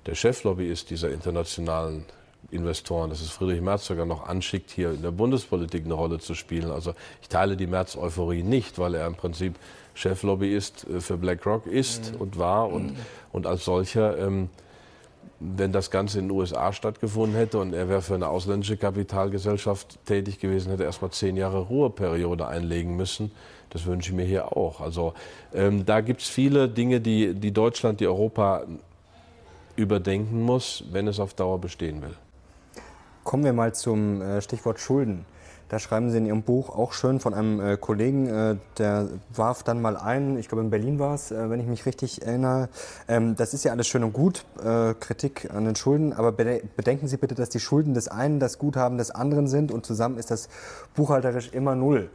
[0.06, 2.06] der Cheflobbyist dieser internationalen
[2.50, 6.34] Investoren, das ist Friedrich Merz sogar noch anschickt, hier in der Bundespolitik eine Rolle zu
[6.34, 6.70] spielen.
[6.70, 9.54] Also ich teile die Merz-Euphorie nicht, weil er im Prinzip
[9.94, 12.20] Cheflobbyist äh, für BlackRock ist mhm.
[12.20, 12.96] und war und, mhm.
[13.32, 14.48] und als solcher, ähm,
[15.40, 19.98] wenn das Ganze in den USA stattgefunden hätte und er wäre für eine ausländische Kapitalgesellschaft
[20.06, 23.30] tätig gewesen, hätte er erstmal zehn Jahre Ruheperiode einlegen müssen.
[23.70, 24.80] Das wünsche ich mir hier auch.
[24.80, 25.12] Also
[25.52, 28.64] ähm, da gibt es viele Dinge, die, die Deutschland, die Europa
[29.76, 32.16] überdenken muss, wenn es auf Dauer bestehen will.
[33.28, 35.26] Kommen wir mal zum äh, Stichwort Schulden.
[35.68, 39.62] Da schreiben Sie in Ihrem Buch auch schön von einem äh, Kollegen, äh, der warf
[39.62, 42.70] dann mal ein, ich glaube in Berlin war es, wenn ich mich richtig erinnere.
[43.06, 47.18] Ähm, das ist ja alles schön und gut, Kritik an den Schulden, aber bedenken Sie
[47.18, 50.48] bitte, dass die Schulden des einen das Guthaben des anderen sind und zusammen ist das
[50.96, 52.08] buchhalterisch immer null.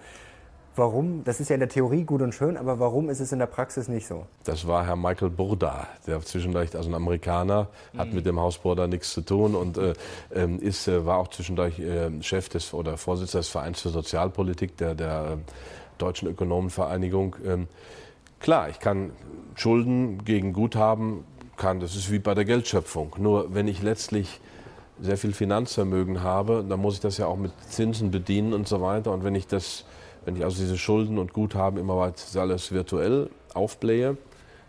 [0.75, 1.23] Warum?
[1.23, 3.45] Das ist ja in der Theorie gut und schön, aber warum ist es in der
[3.45, 4.25] Praxis nicht so?
[4.43, 8.15] Das war Herr Michael Burda, der zwischendurch, also ein Amerikaner, hat mhm.
[8.15, 9.93] mit dem Hausbau da nichts zu tun und äh,
[10.33, 14.75] ähm, ist, äh, war auch zwischendurch äh, Chef des oder Vorsitzender des Vereins für Sozialpolitik
[14.77, 15.37] der, der äh,
[15.99, 17.35] Deutschen Ökonomenvereinigung.
[17.45, 17.67] Ähm,
[18.39, 19.11] klar, ich kann
[19.55, 21.23] Schulden gegen Guthaben,
[21.55, 23.15] kann, das ist wie bei der Geldschöpfung.
[23.19, 24.41] Nur wenn ich letztlich
[24.99, 28.81] sehr viel Finanzvermögen habe, dann muss ich das ja auch mit Zinsen bedienen und so
[28.81, 29.11] weiter.
[29.11, 29.85] Und wenn ich das
[30.25, 34.17] wenn ich also diese Schulden und Guthaben immer weiter alles virtuell aufblähe,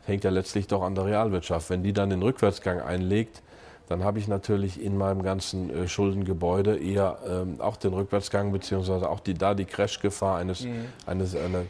[0.05, 1.71] hängt ja letztlich doch an der Realwirtschaft.
[1.71, 3.43] Wenn die dann den Rückwärtsgang einlegt,
[3.89, 9.09] dann habe ich natürlich in meinem ganzen äh, Schuldengebäude eher ähm, auch den Rückwärtsgang beziehungsweise
[9.09, 10.87] auch die, da die Crashgefahr eines, mhm.
[11.07, 11.63] eines, einer,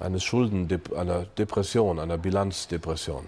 [0.00, 3.26] eines Schulden, einer Depression, einer Bilanzdepression.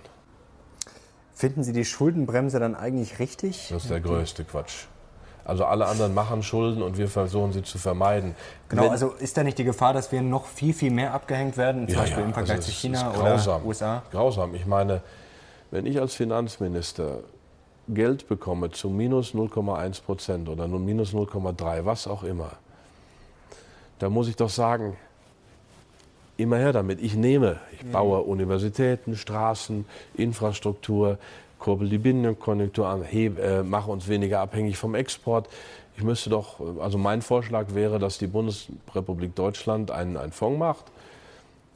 [1.32, 3.68] Finden Sie die Schuldenbremse dann eigentlich richtig?
[3.70, 4.86] Das ist der größte Quatsch.
[5.44, 8.34] Also alle anderen machen Schulden und wir versuchen sie zu vermeiden.
[8.68, 11.56] Genau, Wenn, also ist da nicht die Gefahr, dass wir noch viel, viel mehr abgehängt
[11.56, 14.02] werden, zum ja, Beispiel ja, im Vergleich also zu China grausam, oder USA?
[14.10, 14.54] Grausam.
[14.54, 15.02] Ich meine,
[15.70, 17.18] wenn ich als Finanzminister
[17.88, 22.52] Geld bekomme zu minus 0,1 Prozent oder nur minus 0,3, was auch immer,
[23.98, 24.96] da muss ich doch sagen,
[26.36, 27.00] immer her damit.
[27.00, 28.28] Ich nehme, ich baue mhm.
[28.30, 31.18] Universitäten, Straßen, Infrastruktur,
[31.64, 35.48] kurbel die Binnenkonjunktur an, heb, äh, mache uns weniger abhängig vom Export.
[35.96, 40.84] Ich müsste doch, also mein Vorschlag wäre, dass die Bundesrepublik Deutschland einen, einen Fonds macht,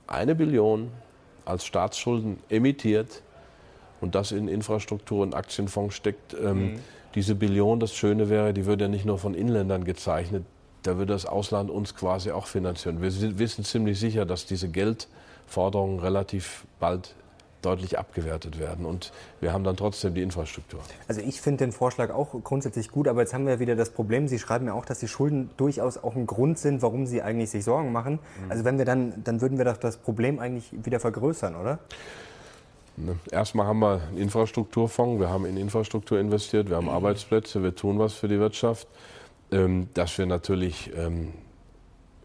[0.07, 0.90] eine Billion
[1.46, 3.22] als Staatsschulden emittiert
[4.03, 6.35] und das in Infrastruktur und Aktienfonds steckt.
[6.35, 6.79] Ähm, mhm.
[7.14, 10.44] Diese Billion, das Schöne wäre, die würde ja nicht nur von Inländern gezeichnet,
[10.83, 13.01] da würde das Ausland uns quasi auch finanzieren.
[13.01, 17.14] Wir wissen ziemlich sicher, dass diese Geldforderungen relativ bald
[17.63, 18.85] deutlich abgewertet werden.
[18.85, 20.81] Und wir haben dann trotzdem die Infrastruktur.
[21.09, 24.29] Also ich finde den Vorschlag auch grundsätzlich gut, aber jetzt haben wir wieder das Problem,
[24.29, 27.51] Sie schreiben ja auch, dass die Schulden durchaus auch ein Grund sind, warum Sie eigentlich
[27.51, 28.15] sich Sorgen machen.
[28.45, 28.51] Mhm.
[28.51, 31.79] Also wenn wir dann, dann würden wir doch das Problem eigentlich wieder vergrößern, oder?
[32.97, 36.93] Ne, erstmal haben wir einen Infrastrukturfonds, wir haben in Infrastruktur investiert, wir haben mhm.
[36.93, 38.89] Arbeitsplätze, wir tun was für die Wirtschaft.
[39.51, 41.33] Ähm, dass wir natürlich ähm,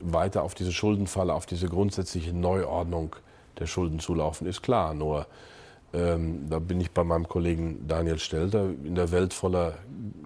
[0.01, 3.15] weiter auf diese Schuldenfalle, auf diese grundsätzliche Neuordnung
[3.59, 4.93] der Schulden zulaufen, ist klar.
[4.93, 5.27] Nur
[5.93, 8.65] ähm, da bin ich bei meinem Kollegen Daniel Stelter.
[8.83, 9.75] In der Welt voller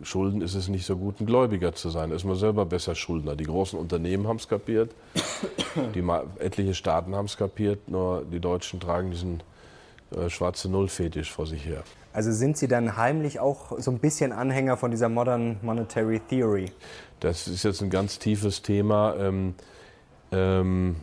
[0.01, 2.09] Schulden ist es nicht so gut, ein Gläubiger zu sein.
[2.09, 3.35] Da ist man selber besser Schuldner.
[3.35, 4.95] Die großen Unternehmen haben es kapiert,
[5.95, 6.03] die
[6.39, 9.43] etliche Staaten haben es kapiert, nur die Deutschen tragen diesen
[10.15, 11.83] äh, schwarze Null-Fetisch vor sich her.
[12.13, 16.71] Also sind Sie dann heimlich auch so ein bisschen Anhänger von dieser Modern Monetary Theory?
[17.19, 19.15] Das ist jetzt ein ganz tiefes Thema.
[19.19, 19.53] Ähm,
[20.31, 20.95] ähm,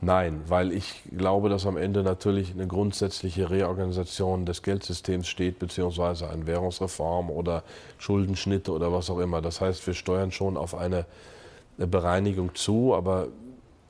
[0.00, 6.28] Nein, weil ich glaube, dass am Ende natürlich eine grundsätzliche Reorganisation des Geldsystems steht, beziehungsweise
[6.28, 7.62] eine Währungsreform oder
[7.98, 9.40] Schuldenschnitte oder was auch immer.
[9.40, 11.06] Das heißt, wir steuern schon auf eine
[11.78, 13.28] Bereinigung zu, aber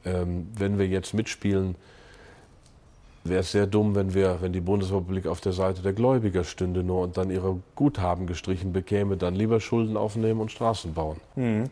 [0.04, 1.74] ähm, wenn wir jetzt mitspielen,
[3.24, 6.84] wäre es sehr dumm, wenn wir, wenn die Bundesrepublik auf der Seite der Gläubiger stünde
[6.84, 11.20] nur und dann ihre Guthaben gestrichen bekäme, dann lieber Schulden aufnehmen und Straßen bauen.
[11.34, 11.64] Mhm.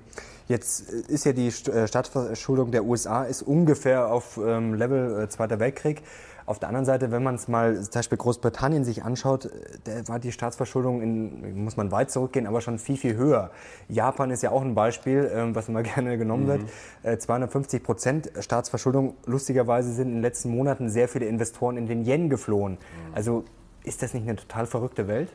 [0.46, 5.58] Jetzt ist ja die äh, Staatsverschuldung der USA ist ungefähr auf ähm, Level äh, Zweiter
[5.58, 6.02] Weltkrieg.
[6.46, 9.50] Auf der anderen Seite, wenn man es mal zum Beispiel Großbritannien sich anschaut, äh,
[9.84, 13.50] da war die Staatsverschuldung, in, muss man weit zurückgehen, aber schon viel, viel höher.
[13.88, 16.48] Japan ist ja auch ein Beispiel, ähm, was immer gerne genommen mhm.
[16.48, 16.60] wird.
[17.02, 19.14] Äh, 250 Prozent Staatsverschuldung.
[19.24, 22.72] Lustigerweise sind in den letzten Monaten sehr viele Investoren in den Yen geflohen.
[22.72, 23.14] Mhm.
[23.14, 23.44] Also
[23.84, 25.28] ist das nicht eine total verrückte Welt?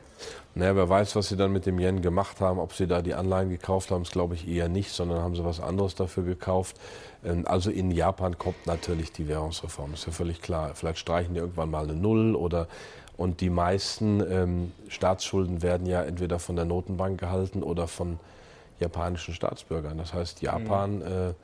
[0.56, 2.58] Naja, wer weiß, was sie dann mit dem Yen gemacht haben.
[2.58, 5.44] Ob sie da die Anleihen gekauft haben, ist glaube ich eher nicht, sondern haben sie
[5.44, 6.76] was anderes dafür gekauft.
[7.24, 10.72] Ähm, also in Japan kommt natürlich die Währungsreform, ist ja völlig klar.
[10.74, 12.66] Vielleicht streichen die irgendwann mal eine Null oder
[13.16, 18.18] und die meisten ähm, Staatsschulden werden ja entweder von der Notenbank gehalten oder von
[18.80, 19.98] japanischen Staatsbürgern.
[19.98, 21.02] Das heißt, Japan mhm.
[21.02, 21.34] äh,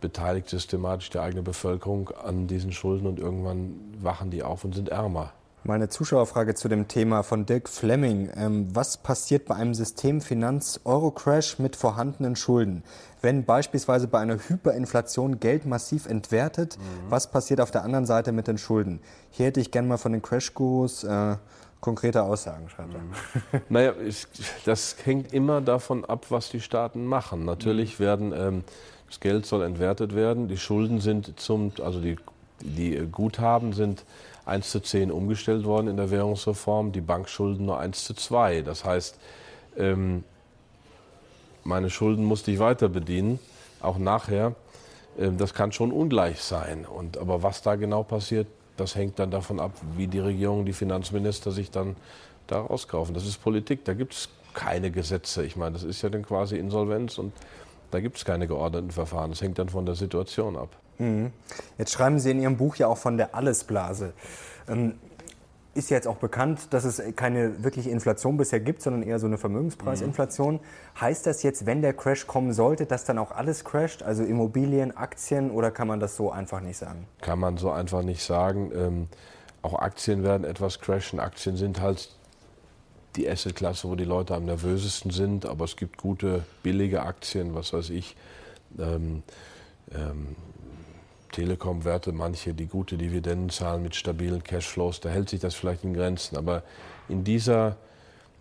[0.00, 4.90] beteiligt systematisch die eigene Bevölkerung an diesen Schulden und irgendwann wachen die auf und sind
[4.90, 5.32] ärmer.
[5.62, 8.30] Meine Zuschauerfrage zu dem Thema von Dirk Fleming.
[8.34, 12.82] Ähm, was passiert bei einem Systemfinanz-Euro-Crash mit vorhandenen Schulden?
[13.20, 17.10] Wenn beispielsweise bei einer Hyperinflation Geld massiv entwertet, mhm.
[17.10, 19.00] was passiert auf der anderen Seite mit den Schulden?
[19.30, 21.36] Hier hätte ich gerne mal von den Crash-Gurus äh,
[21.80, 23.00] konkrete Aussagen, schreibt er.
[23.00, 23.64] Mhm.
[23.68, 24.26] Naja, ich,
[24.64, 27.44] das hängt immer davon ab, was die Staaten machen.
[27.44, 28.04] Natürlich mhm.
[28.04, 28.64] werden, ähm,
[29.08, 32.16] das Geld soll entwertet werden, die Schulden sind zum, also die,
[32.60, 34.04] die Guthaben sind
[34.50, 38.62] 1 zu 10 umgestellt worden in der Währungsreform, die Bankschulden nur 1 zu 2.
[38.62, 39.18] Das heißt,
[39.78, 40.24] ähm,
[41.64, 43.38] meine Schulden musste ich weiter bedienen,
[43.80, 44.54] auch nachher.
[45.18, 46.84] Ähm, das kann schon ungleich sein.
[46.84, 48.46] Und, aber was da genau passiert,
[48.76, 51.96] das hängt dann davon ab, wie die Regierung, die Finanzminister sich dann
[52.46, 53.14] da rauskaufen.
[53.14, 55.44] Das ist Politik, da gibt es keine Gesetze.
[55.44, 57.32] Ich meine, das ist ja dann quasi Insolvenz und
[57.90, 59.30] da gibt es keine geordneten Verfahren.
[59.30, 60.76] Das hängt dann von der Situation ab.
[61.00, 61.32] Mhm.
[61.78, 64.12] Jetzt schreiben Sie in Ihrem Buch ja auch von der Allesblase.
[64.68, 64.94] Ähm,
[65.72, 69.38] ist jetzt auch bekannt, dass es keine wirkliche Inflation bisher gibt, sondern eher so eine
[69.38, 70.54] Vermögenspreisinflation.
[70.54, 71.00] Mhm.
[71.00, 74.96] Heißt das jetzt, wenn der Crash kommen sollte, dass dann auch alles crasht, also Immobilien,
[74.96, 77.06] Aktien, oder kann man das so einfach nicht sagen?
[77.20, 78.72] Kann man so einfach nicht sagen.
[78.74, 79.08] Ähm,
[79.62, 81.20] auch Aktien werden etwas crashen.
[81.20, 82.16] Aktien sind halt
[83.16, 87.72] die Assetklasse, wo die Leute am nervösesten sind, aber es gibt gute, billige Aktien, was
[87.72, 88.16] weiß ich.
[88.78, 89.22] Ähm,
[89.94, 90.36] ähm,
[91.32, 95.94] Telekom-Werte, manche, die gute Dividenden zahlen mit stabilen Cashflows, da hält sich das vielleicht in
[95.94, 96.36] Grenzen.
[96.36, 96.62] Aber
[97.08, 97.76] in dieser,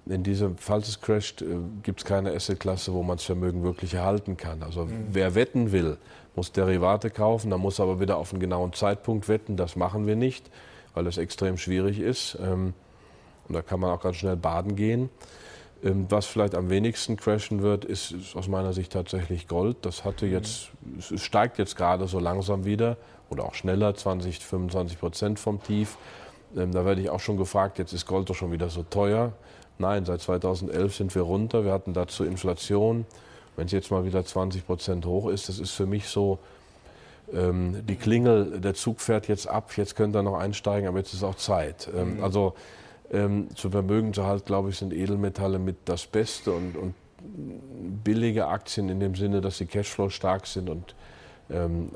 [0.05, 1.45] in diesem, falls es crasht, äh,
[1.83, 4.63] gibt es keine Assetklasse, wo man das Vermögen wirklich erhalten kann.
[4.63, 5.07] Also mhm.
[5.11, 5.97] wer wetten will,
[6.35, 9.57] muss Derivate kaufen, dann muss aber wieder auf einen genauen Zeitpunkt wetten.
[9.57, 10.49] Das machen wir nicht,
[10.93, 12.37] weil es extrem schwierig ist.
[12.41, 12.73] Ähm,
[13.47, 15.09] und da kann man auch ganz schnell baden gehen.
[15.83, 19.77] Ähm, was vielleicht am wenigsten crashen wird, ist, ist, aus meiner Sicht tatsächlich Gold.
[19.81, 20.33] Das hatte mhm.
[20.33, 22.97] jetzt, es steigt jetzt gerade so langsam wieder
[23.29, 25.97] oder auch schneller, 20, 25 Prozent vom Tief.
[26.57, 29.33] Ähm, da werde ich auch schon gefragt, jetzt ist Gold doch schon wieder so teuer.
[29.77, 31.63] Nein, seit 2011 sind wir runter.
[31.63, 33.05] Wir hatten dazu Inflation.
[33.55, 36.39] Wenn es jetzt mal wieder 20 Prozent hoch ist, das ist für mich so,
[37.33, 41.13] ähm, die Klingel, der Zug fährt jetzt ab, jetzt könnt ihr noch einsteigen, aber jetzt
[41.13, 41.89] ist auch Zeit.
[41.95, 42.23] Ähm, mhm.
[42.23, 42.53] Also
[43.11, 46.93] ähm, zum Vermögenserhalt, glaube ich, sind Edelmetalle mit das Beste und, und
[48.03, 50.95] billige Aktien in dem Sinne, dass sie Cashflow stark sind und
[51.49, 51.89] ähm,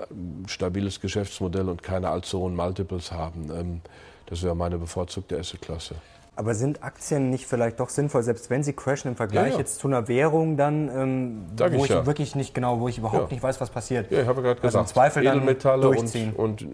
[0.47, 3.49] stabiles Geschäftsmodell und keine allzu hohen Multiples haben.
[3.53, 3.82] Ähm,
[4.26, 5.95] das wäre meine bevorzugte Assetklasse.
[6.36, 9.59] Aber sind Aktien nicht vielleicht doch sinnvoll, selbst wenn sie crashen im Vergleich ja, ja.
[9.59, 12.07] jetzt zu einer Währung, dann, ähm, wo ich, ja.
[12.07, 14.09] wirklich nicht genau, wo ich überhaupt nicht weiß, was passiert?
[14.09, 16.66] Ja, ich habe gerade gesagt, also im Zweifel Edelmetalle und, und,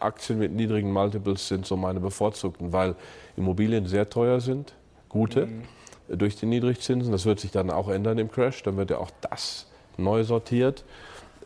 [0.00, 2.96] Aktien mit niedrigen Multiples sind so meine bevorzugten, weil
[3.36, 4.74] Immobilien sehr teuer sind,
[5.08, 6.18] gute, mhm.
[6.18, 7.12] durch die Niedrigzinsen.
[7.12, 9.66] Das wird sich dann auch ändern im Crash, dann wird ja auch das
[9.96, 10.84] neu sortiert.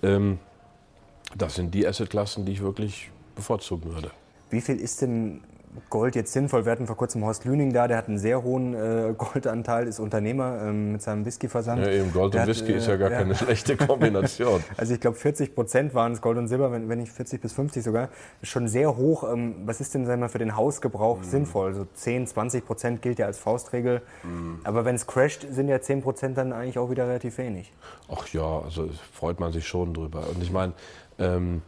[0.03, 0.39] Ähm,
[1.37, 4.11] das sind die Assetklassen, die ich wirklich bevorzugen würde.
[4.51, 5.43] Wie viel ist denn
[5.91, 6.65] Gold jetzt sinnvoll?
[6.65, 10.01] Wir hatten vor kurzem Horst Lüning da, der hat einen sehr hohen äh, Goldanteil, ist
[10.01, 11.83] Unternehmer ähm, mit seinem Whiskyversand.
[11.83, 14.63] Ja, eben Gold der und hat, Whisky ist ja gar äh, keine schlechte Kombination.
[14.77, 17.53] also ich glaube 40 Prozent waren es Gold und Silber, wenn, wenn nicht 40 bis
[17.53, 18.09] 50 sogar.
[18.43, 19.25] Schon sehr hoch.
[19.33, 21.25] Ähm, was ist denn sagen wir, für den Hausgebrauch mhm.
[21.25, 21.75] sinnvoll?
[21.75, 24.03] So 10, 20 Prozent gilt ja als Faustregel.
[24.23, 24.61] Mhm.
[24.65, 27.73] Aber wenn es crasht, sind ja 10 Prozent dann eigentlich auch wieder relativ wenig.
[28.11, 30.25] Ach ja, also freut man sich schon drüber.
[30.29, 30.73] Und ich meine,
[31.19, 31.63] ähm,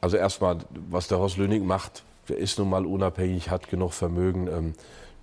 [0.00, 0.58] also erstmal,
[0.90, 4.48] was der Horst Lüning macht, der ist nun mal unabhängig, hat genug Vermögen.
[4.48, 4.74] Ähm,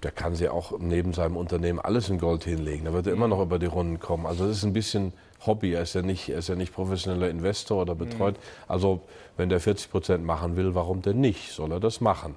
[0.04, 2.86] der kann sich auch neben seinem Unternehmen alles in Gold hinlegen.
[2.86, 4.26] Da wird er immer noch über die Runden kommen.
[4.26, 5.14] Also das ist ein bisschen
[5.46, 5.74] Hobby.
[5.74, 8.36] Er ist ja nicht, er ist ja nicht professioneller Investor oder betreut.
[8.36, 8.42] Mhm.
[8.68, 9.02] Also
[9.38, 11.52] wenn der 40 Prozent machen will, warum denn nicht?
[11.52, 12.36] Soll er das machen?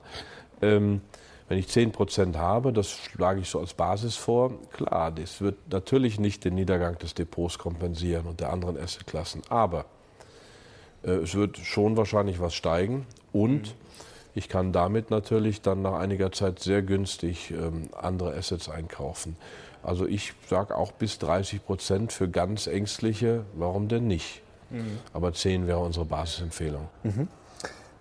[0.62, 1.00] Ähm,
[1.48, 5.56] wenn ich 10 Prozent habe, das schlage ich so als Basis vor, klar, das wird
[5.70, 9.42] natürlich nicht den Niedergang des Depots kompensieren und der anderen Assetklassen.
[9.48, 9.86] Aber
[11.02, 13.86] äh, es wird schon wahrscheinlich was steigen und mhm
[14.36, 19.36] ich kann damit natürlich dann nach einiger Zeit sehr günstig ähm, andere Assets einkaufen.
[19.82, 24.42] Also ich sage auch bis 30 Prozent für ganz ängstliche, warum denn nicht?
[24.68, 24.98] Mhm.
[25.14, 26.88] Aber 10 wäre unsere Basisempfehlung.
[27.02, 27.28] Mhm.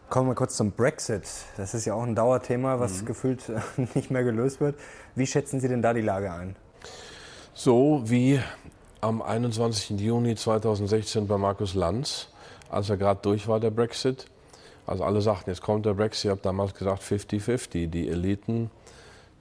[0.10, 1.24] Kommen wir kurz zum Brexit.
[1.56, 3.06] Das ist ja auch ein Dauerthema, was mhm.
[3.06, 3.44] gefühlt
[3.96, 4.76] nicht mehr gelöst wird.
[5.16, 6.58] Wie schätzen Sie denn da die Lage ein?
[7.54, 8.42] So wie
[9.00, 9.98] am 21.
[10.02, 12.28] Juni 2016 bei Markus Lanz,
[12.70, 14.26] als er gerade durch war, der Brexit.
[14.88, 16.26] Also alle sagten, jetzt kommt der Brexit.
[16.26, 17.88] Ich habe damals gesagt 50-50.
[17.88, 18.70] Die Eliten,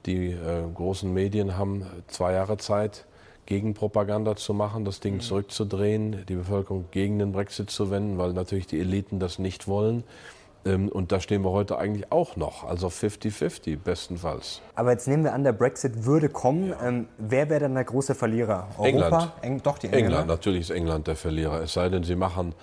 [0.06, 3.06] die äh, großen Medien haben zwei Jahre Zeit,
[3.46, 5.20] Gegenpropaganda zu machen, das Ding mhm.
[5.20, 10.04] zurückzudrehen, die Bevölkerung gegen den Brexit zu wenden, weil natürlich die Eliten das nicht wollen.
[10.66, 14.62] Ähm, und da stehen wir heute eigentlich auch noch, also 50-50 bestenfalls.
[14.74, 16.70] Aber jetzt nehmen wir an, der Brexit würde kommen.
[16.70, 16.88] Ja.
[16.88, 18.68] Ähm, wer wäre dann der große Verlierer?
[18.78, 18.86] Europa?
[18.88, 19.32] England.
[19.42, 20.08] Eng doch, die Engländer.
[20.08, 21.60] England, natürlich ist England der Verlierer.
[21.62, 22.54] Es sei denn, sie machen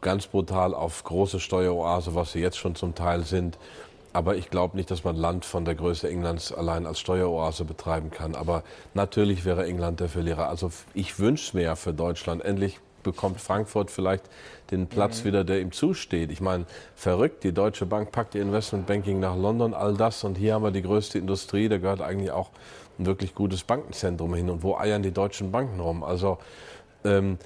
[0.00, 3.58] ganz brutal auf große Steueroase, was sie jetzt schon zum Teil sind.
[4.12, 8.10] Aber ich glaube nicht, dass man Land von der Größe Englands allein als Steueroase betreiben
[8.10, 8.34] kann.
[8.34, 8.62] Aber
[8.94, 10.48] natürlich wäre England der Verlierer.
[10.48, 12.42] Also ich wünsche mir für Deutschland.
[12.42, 14.24] Endlich bekommt Frankfurt vielleicht
[14.70, 15.24] den Platz mhm.
[15.26, 16.30] wieder, der ihm zusteht.
[16.32, 20.24] Ich meine, verrückt, die Deutsche Bank packt ihr Investmentbanking nach London, all das.
[20.24, 22.50] Und hier haben wir die größte Industrie, da gehört eigentlich auch
[22.98, 24.50] ein wirklich gutes Bankenzentrum hin.
[24.50, 26.02] Und wo eiern die deutschen Banken rum?
[26.02, 26.38] Also
[27.04, 27.38] ähm,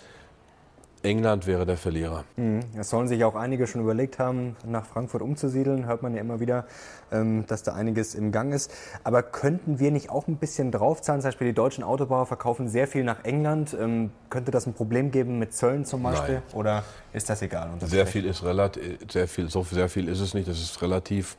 [1.02, 2.24] England wäre der Verlierer.
[2.36, 2.60] Mhm.
[2.76, 5.86] Es sollen sich auch einige schon überlegt haben, nach Frankfurt umzusiedeln.
[5.86, 6.66] Hört man ja immer wieder,
[7.10, 8.70] ähm, dass da einiges im Gang ist.
[9.02, 11.22] Aber könnten wir nicht auch ein bisschen draufzahlen?
[11.22, 13.74] Zum Beispiel die deutschen Autobauer verkaufen sehr viel nach England.
[13.78, 16.42] Ähm, könnte das ein Problem geben mit Zöllen zum Beispiel?
[16.46, 16.54] Nein.
[16.54, 17.70] Oder ist das egal?
[17.80, 20.48] Sehr viel ist relativ, sehr viel, so sehr viel ist es nicht.
[20.48, 21.36] Das ist relativ,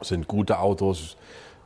[0.00, 1.16] sind gute Autos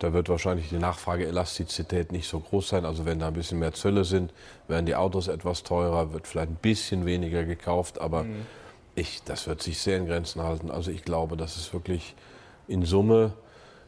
[0.02, 2.84] da wird wahrscheinlich die Nachfrageelastizität nicht so groß sein.
[2.84, 4.32] Also wenn da ein bisschen mehr Zölle sind,
[4.66, 8.00] werden die Autos etwas teurer, wird vielleicht ein bisschen weniger gekauft.
[8.00, 8.46] Aber mhm.
[8.96, 10.70] ich, das wird sich sehr in Grenzen halten.
[10.70, 12.16] Also ich glaube, dass es wirklich
[12.66, 13.34] in Summe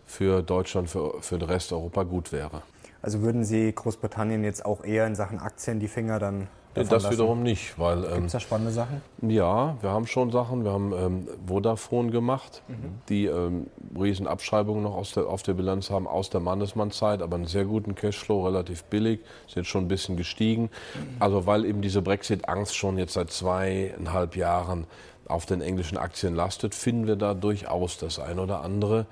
[0.07, 2.63] für Deutschland, für, für den Rest Europa gut wäre.
[3.03, 7.11] Also würden Sie Großbritannien jetzt auch eher in Sachen Aktien die Finger dann das lassen?
[7.13, 9.03] wiederum nicht, weil ähm, gibt es da spannende Sachen?
[9.23, 10.65] Ja, wir haben schon Sachen.
[10.65, 12.99] Wir haben ähm, Vodafone gemacht, mhm.
[13.09, 13.67] die ähm,
[13.99, 17.65] riesen Abschreibungen noch aus der, auf der Bilanz haben aus der Mannesmann-Zeit, aber einen sehr
[17.65, 20.63] guten Cashflow, relativ billig, ist jetzt schon ein bisschen gestiegen.
[20.63, 21.17] Mhm.
[21.21, 24.87] Also weil eben diese Brexit-Angst schon jetzt seit zweieinhalb Jahren
[25.27, 29.07] auf den englischen Aktien lastet, finden wir da durchaus das ein oder andere,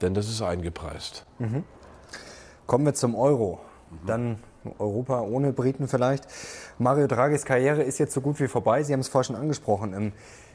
[0.00, 1.26] denn das ist eingepreist.
[1.38, 1.64] Mhm.
[2.66, 3.60] Kommen wir zum Euro.
[3.90, 4.06] Mhm.
[4.06, 4.38] Dann
[4.78, 6.26] Europa ohne Briten vielleicht.
[6.78, 8.82] Mario Draghis Karriere ist jetzt so gut wie vorbei.
[8.82, 9.94] Sie haben es vorher schon angesprochen.
[9.94, 10.12] Ähm,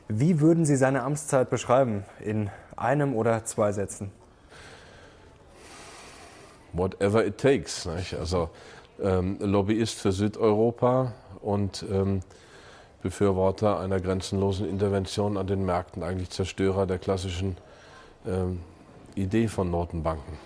[0.07, 2.03] wie würden Sie seine Amtszeit beschreiben?
[2.19, 4.11] In einem oder zwei Sätzen?
[6.73, 7.85] Whatever it takes.
[7.85, 8.15] Nicht?
[8.15, 8.49] Also
[9.01, 12.21] ähm, Lobbyist für Südeuropa und ähm,
[13.01, 17.57] Befürworter einer grenzenlosen Intervention an den Märkten, eigentlich Zerstörer der klassischen
[18.25, 18.61] ähm,
[19.15, 20.37] Idee von Notenbanken.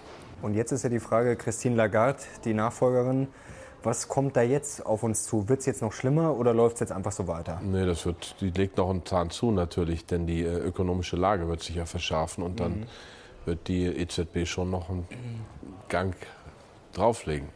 [0.41, 3.28] Und jetzt ist ja die Frage, Christine Lagarde, die Nachfolgerin,
[3.88, 5.47] was kommt da jetzt auf uns zu?
[5.47, 7.61] Wird es jetzt noch schlimmer oder läuft es jetzt einfach so weiter?
[7.63, 11.47] Nee, das wird, die legt noch einen Zahn zu natürlich, denn die äh, ökonomische Lage
[11.47, 12.85] wird sich ja verschärfen und dann mhm.
[13.45, 15.07] wird die EZB schon noch einen
[15.88, 16.15] Gang
[16.93, 17.47] drauflegen.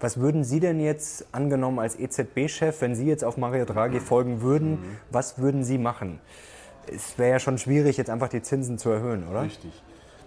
[0.00, 4.40] Was würden Sie denn jetzt, angenommen als EZB-Chef, wenn Sie jetzt auf Mario Draghi folgen
[4.40, 4.96] würden, mhm.
[5.10, 6.20] was würden Sie machen?
[6.86, 9.42] Es wäre ja schon schwierig, jetzt einfach die Zinsen zu erhöhen, oder?
[9.42, 9.72] Richtig.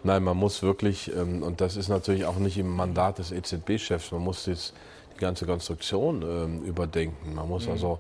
[0.04, 4.12] Nein, man muss wirklich, ähm, und das ist natürlich auch nicht im Mandat des EZB-Chefs,
[4.12, 4.76] man muss jetzt
[5.20, 7.36] die ganze Konstruktion ähm, überdenken.
[7.36, 7.74] Man muss mhm.
[7.74, 8.00] also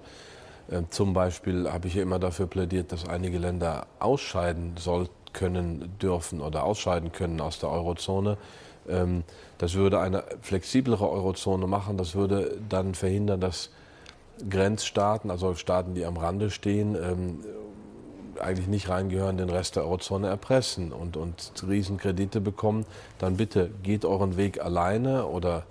[0.69, 5.93] äh, zum Beispiel, habe ich ja immer dafür plädiert, dass einige Länder ausscheiden soll, können,
[6.01, 8.37] dürfen oder ausscheiden können aus der Eurozone.
[8.87, 9.23] Ähm,
[9.57, 11.97] das würde eine flexiblere Eurozone machen.
[11.97, 13.69] Das würde dann verhindern, dass
[14.49, 16.95] Grenzstaaten, also Staaten, die am Rande stehen,
[18.39, 22.85] eigentlich nicht reingehören, den Rest der Eurozone erpressen und, und Riesenkredite bekommen,
[23.17, 25.63] dann bitte geht euren Weg alleine oder ähm,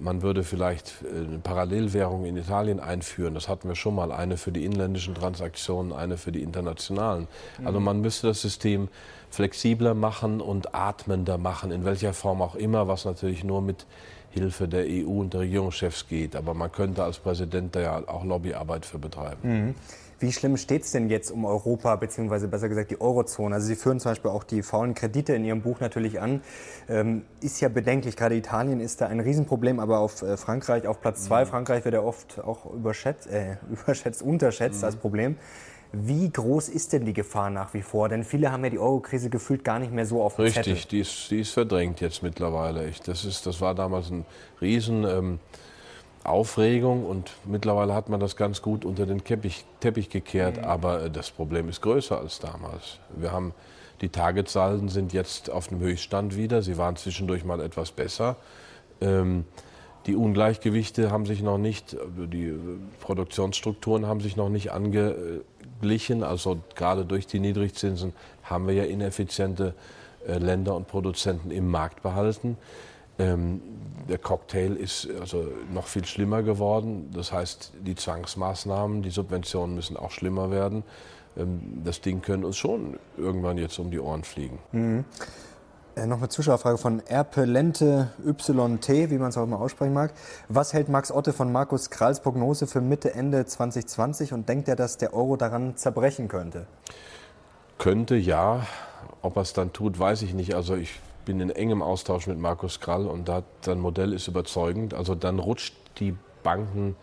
[0.00, 3.34] man würde vielleicht äh, eine Parallelwährung in Italien einführen.
[3.34, 7.28] Das hatten wir schon mal, eine für die inländischen Transaktionen, eine für die internationalen.
[7.64, 7.84] Also mhm.
[7.84, 8.88] man müsste das System
[9.30, 13.86] flexibler machen und atmender machen, in welcher Form auch immer, was natürlich nur mit
[14.30, 16.36] Hilfe der EU und der Regierungschefs geht.
[16.36, 19.38] Aber man könnte als Präsident da ja auch Lobbyarbeit für betreiben.
[19.42, 19.74] Mhm.
[20.20, 23.54] Wie schlimm steht es denn jetzt um Europa, beziehungsweise besser gesagt die Eurozone?
[23.54, 26.42] Also Sie führen zum Beispiel auch die faulen Kredite in Ihrem Buch natürlich an.
[26.90, 31.00] Ähm, ist ja bedenklich, gerade Italien ist da ein Riesenproblem, aber auf äh, Frankreich, auf
[31.00, 31.48] Platz zwei, mhm.
[31.48, 34.84] Frankreich wird ja oft auch überschätzt, äh, überschätzt unterschätzt mhm.
[34.84, 35.36] als Problem.
[35.92, 38.10] Wie groß ist denn die Gefahr nach wie vor?
[38.10, 40.72] Denn viele haben ja die Euro-Krise gefühlt gar nicht mehr so auf dem Richtig, Zettel.
[40.74, 42.86] Richtig, die ist, die ist verdrängt jetzt mittlerweile.
[42.88, 44.26] Ich, das, ist, das war damals ein
[44.60, 45.04] Riesen...
[45.04, 45.38] Ähm,
[46.24, 50.64] Aufregung und mittlerweile hat man das ganz gut unter den Teppich, Teppich gekehrt, mhm.
[50.64, 52.98] aber äh, das Problem ist größer als damals.
[53.16, 53.54] Wir haben
[54.00, 56.62] die Targetsalden sind jetzt auf dem Höchststand wieder.
[56.62, 58.36] Sie waren zwischendurch mal etwas besser.
[59.00, 59.44] Ähm,
[60.06, 62.58] die Ungleichgewichte haben sich noch nicht, die äh,
[63.00, 66.22] Produktionsstrukturen haben sich noch nicht angeglichen.
[66.22, 69.74] Also gerade durch die Niedrigzinsen haben wir ja ineffiziente
[70.26, 72.56] äh, Länder und Produzenten im Markt behalten.
[73.20, 73.60] Ähm,
[74.08, 77.10] der Cocktail ist also noch viel schlimmer geworden.
[77.14, 80.82] Das heißt, die Zwangsmaßnahmen, die Subventionen müssen auch schlimmer werden.
[81.36, 84.58] Ähm, das Ding könnte uns schon irgendwann jetzt um die Ohren fliegen.
[84.72, 85.04] Mhm.
[85.96, 90.12] Äh, noch eine Zuschauerfrage von Erpelente YT, wie man es auch immer aussprechen mag.
[90.48, 94.76] Was hält Max Otte von Markus Kralls Prognose für Mitte, Ende 2020 und denkt er,
[94.76, 96.66] dass der Euro daran zerbrechen könnte?
[97.78, 98.66] Könnte, ja.
[99.22, 100.54] Ob er es dann tut, weiß ich nicht.
[100.54, 104.94] Also ich bin in engem Austausch mit Markus Krall und da, sein Modell ist überzeugend.
[104.94, 106.96] Also dann rutscht die Banken,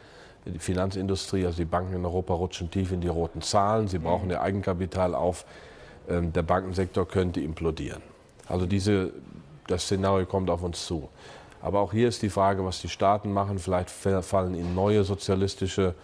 [0.46, 3.88] die Finanzindustrie, also die Banken in Europa rutschen tief in die roten Zahlen.
[3.88, 5.46] Sie brauchen ihr Eigenkapital auf.
[6.10, 8.02] Ähm, der Bankensektor könnte implodieren.
[8.48, 9.12] Also diese,
[9.68, 11.10] das Szenario kommt auf uns zu.
[11.62, 13.60] Aber auch hier ist die Frage, was die Staaten machen.
[13.60, 15.96] Vielleicht fallen ihnen neue sozialistische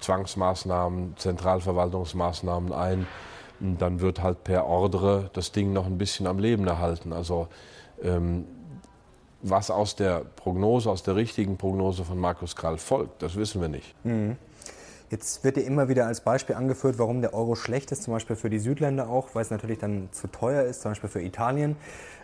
[0.00, 3.06] Zwangsmaßnahmen, Zentralverwaltungsmaßnahmen ein
[3.60, 7.12] dann wird halt per Ordre das Ding noch ein bisschen am Leben erhalten.
[7.12, 7.48] Also
[8.02, 8.46] ähm,
[9.42, 13.68] was aus der Prognose, aus der richtigen Prognose von Markus Krall folgt, das wissen wir
[13.68, 13.94] nicht.
[14.04, 14.36] Mhm.
[15.10, 18.36] Jetzt wird ja immer wieder als Beispiel angeführt, warum der Euro schlecht ist, zum Beispiel
[18.36, 21.76] für die Südländer auch, weil es natürlich dann zu teuer ist, zum Beispiel für Italien.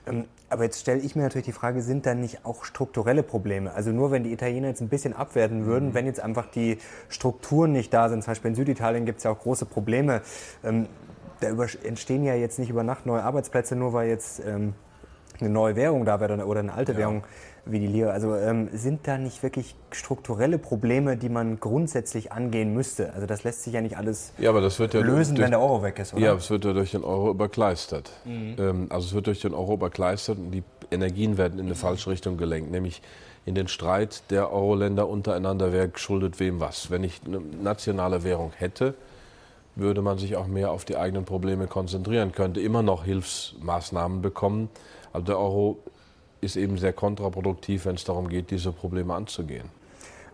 [0.07, 3.73] Ähm, aber jetzt stelle ich mir natürlich die Frage, sind da nicht auch strukturelle Probleme?
[3.73, 5.95] Also nur wenn die Italiener jetzt ein bisschen abwerten würden, mhm.
[5.95, 6.79] wenn jetzt einfach die
[7.09, 10.23] Strukturen nicht da sind, zum Beispiel in Süditalien gibt es ja auch große Probleme.
[11.41, 11.49] Da
[11.85, 14.75] entstehen ja jetzt nicht über Nacht neue Arbeitsplätze, nur weil jetzt ähm,
[15.41, 16.99] eine neue Währung da wäre oder eine alte ja.
[16.99, 17.25] Währung
[17.67, 18.11] wie die Lira.
[18.11, 23.13] Also ähm, sind da nicht wirklich strukturelle Probleme, die man grundsätzlich angehen müsste?
[23.13, 25.51] Also das lässt sich ja nicht alles ja, aber das wird ja lösen, durch, wenn
[25.51, 26.23] der Euro weg ist, oder?
[26.23, 28.13] Ja, es wird ja durch den Euro überkleistert.
[28.25, 28.57] Mhm.
[28.59, 32.11] Ähm, also es wird durch den Euro überkleistert und die Energien werden in eine falsche
[32.11, 33.03] Richtung gelenkt, nämlich
[33.45, 36.91] in den Streit der Euro-Länder untereinander, wer schuldet wem was.
[36.91, 38.95] Wenn ich eine nationale Währung hätte,
[39.77, 44.69] würde man sich auch mehr auf die eigenen Probleme konzentrieren, könnte immer noch Hilfsmaßnahmen bekommen.
[45.13, 45.79] Also der Euro
[46.41, 49.71] ist eben sehr kontraproduktiv, wenn es darum geht, diese Probleme anzugehen.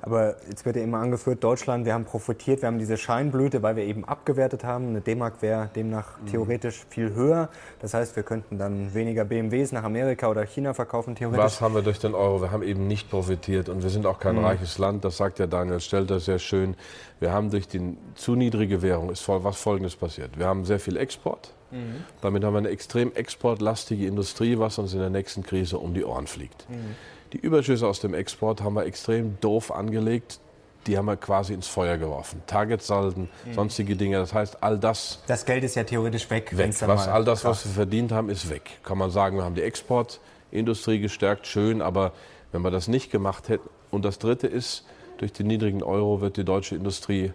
[0.05, 3.77] Aber jetzt wird ja immer angeführt, Deutschland, wir haben profitiert, wir haben diese Scheinblüte, weil
[3.77, 4.89] wir eben abgewertet haben.
[4.89, 6.27] Eine D-Mark wäre demnach mhm.
[6.27, 7.49] theoretisch viel höher.
[7.81, 11.45] Das heißt, wir könnten dann weniger BMWs nach Amerika oder China verkaufen, theoretisch.
[11.45, 12.43] Was haben wir durch den Euro?
[12.43, 14.45] Wir haben eben nicht profitiert und wir sind auch kein mhm.
[14.45, 15.05] reiches Land.
[15.05, 16.75] Das sagt ja Daniel Stelter sehr schön.
[17.21, 20.37] Wir haben durch die zu niedrige Währung, ist was Folgendes passiert.
[20.37, 21.55] Wir haben sehr viel Export.
[21.71, 22.05] Mhm.
[22.21, 26.05] Damit haben wir eine extrem exportlastige Industrie, was uns in der nächsten Krise um die
[26.05, 26.69] Ohren fliegt.
[26.69, 26.97] Mhm.
[27.33, 30.39] Die Überschüsse aus dem Export haben wir extrem doof angelegt.
[30.87, 32.43] Die haben wir quasi ins Feuer geworfen.
[32.47, 33.55] Targetsalden, mhm.
[33.55, 34.19] sonstige Dinge.
[34.19, 35.21] Das heißt, all das.
[35.27, 36.57] Das Geld ist ja theoretisch weg.
[36.57, 36.75] weg.
[36.81, 38.81] Was, all das, was wir verdient haben, ist weg.
[38.83, 41.81] Kann man sagen, wir haben die Exportindustrie gestärkt, schön.
[41.81, 42.13] Aber
[42.51, 43.69] wenn wir das nicht gemacht hätten.
[43.91, 44.85] Und das Dritte ist,
[45.19, 47.33] durch den niedrigen Euro wird die deutsche Industrie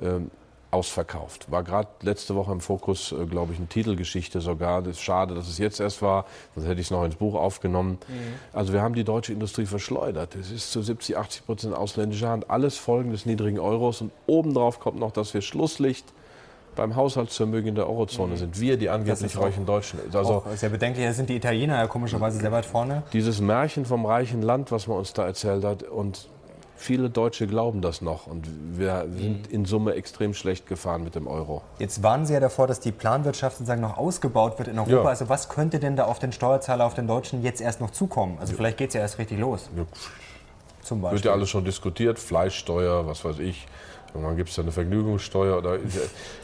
[0.00, 0.30] ähm,
[0.70, 1.50] ausverkauft.
[1.50, 4.82] War gerade letzte Woche im Fokus, äh, glaube ich, eine Titelgeschichte sogar.
[4.82, 7.34] Das ist schade, dass es jetzt erst war, sonst hätte ich es noch ins Buch
[7.34, 7.98] aufgenommen.
[8.08, 8.34] Mhm.
[8.52, 10.36] Also wir haben die deutsche Industrie verschleudert.
[10.36, 12.50] Es ist zu 70, 80 Prozent ausländischer Hand.
[12.50, 14.00] Alles Folgen des niedrigen Euros.
[14.00, 16.04] Und obendrauf kommt noch, dass wir Schlusslicht
[16.76, 18.38] beim Haushaltsvermögen in der Eurozone mhm.
[18.38, 18.60] sind.
[18.60, 19.98] Wir, die angeblich reichen Deutschen.
[20.12, 21.04] Also auch sehr bedenklich.
[21.04, 23.02] Da sind die Italiener ja komischerweise sehr weit vorne.
[23.12, 26.28] Dieses Märchen vom reichen Land, was man uns da erzählt hat und
[26.82, 31.26] Viele Deutsche glauben das noch und wir sind in Summe extrem schlecht gefahren mit dem
[31.26, 31.60] Euro.
[31.78, 35.02] Jetzt warnen Sie ja davor, dass die Planwirtschaft sozusagen noch ausgebaut wird in Europa.
[35.02, 35.04] Ja.
[35.04, 38.38] Also was könnte denn da auf den Steuerzahler, auf den Deutschen jetzt erst noch zukommen?
[38.40, 38.56] Also ja.
[38.56, 39.68] vielleicht geht es ja erst richtig los.
[39.76, 39.84] Ja.
[40.80, 41.18] Zum Beispiel.
[41.18, 43.66] Wird ja alles schon diskutiert, Fleischsteuer, was weiß ich.
[44.14, 45.78] Irgendwann gibt es da eine Vergnügungssteuer oder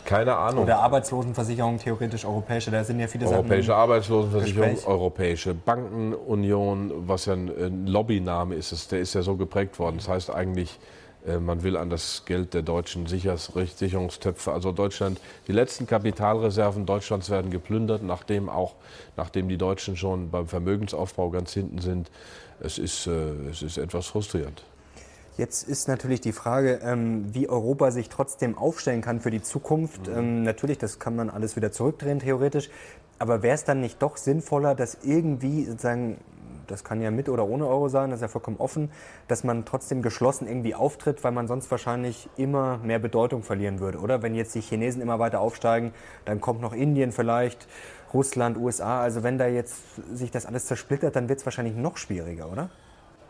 [0.05, 0.65] keine Ahnung.
[0.65, 4.89] Oder Arbeitslosenversicherung, theoretisch europäische, da sind ja viele Europäische Sachen Arbeitslosenversicherung, Gespräch.
[4.89, 9.97] Europäische Bankenunion, was ja ein, Lobbyname ist, der ist ja so geprägt worden.
[9.97, 10.79] Das heißt eigentlich,
[11.27, 17.31] äh, man will an das Geld der deutschen Sicherungstöpfe, also Deutschland, die letzten Kapitalreserven Deutschlands
[17.31, 18.75] werden geplündert, nachdem auch,
[19.17, 22.11] nachdem die Deutschen schon beim Vermögensaufbau ganz hinten sind.
[22.61, 23.11] Es ist, äh,
[23.51, 24.63] es ist etwas frustrierend.
[25.37, 30.09] Jetzt ist natürlich die Frage, ähm, wie Europa sich trotzdem aufstellen kann für die Zukunft.
[30.09, 30.17] Mhm.
[30.17, 32.71] Ähm, natürlich, das kann man alles wieder zurückdrehen, theoretisch.
[33.19, 36.19] Aber wäre es dann nicht doch sinnvoller, dass irgendwie sozusagen,
[36.67, 38.91] das kann ja mit oder ohne Euro sein, das ist ja vollkommen offen,
[39.29, 43.99] dass man trotzdem geschlossen irgendwie auftritt, weil man sonst wahrscheinlich immer mehr Bedeutung verlieren würde,
[43.99, 44.23] oder?
[44.23, 45.93] Wenn jetzt die Chinesen immer weiter aufsteigen,
[46.25, 47.69] dann kommt noch Indien vielleicht,
[48.13, 49.03] Russland, USA.
[49.03, 49.77] Also wenn da jetzt
[50.15, 52.71] sich das alles zersplittert, dann wird es wahrscheinlich noch schwieriger, oder?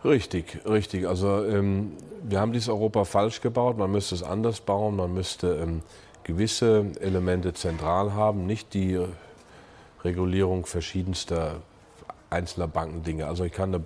[0.07, 1.09] Richtig, richtig.
[1.09, 1.93] Also ähm,
[2.23, 3.77] wir haben dieses Europa falsch gebaut.
[3.77, 4.97] Man müsste es anders bauen.
[4.97, 5.83] Man müsste ähm,
[6.23, 9.01] gewisse Elemente zentral haben, nicht die
[10.05, 11.57] Regulierung verschiedenster
[12.31, 13.27] einzelner Bankendinge.
[13.27, 13.81] Also ich kann eine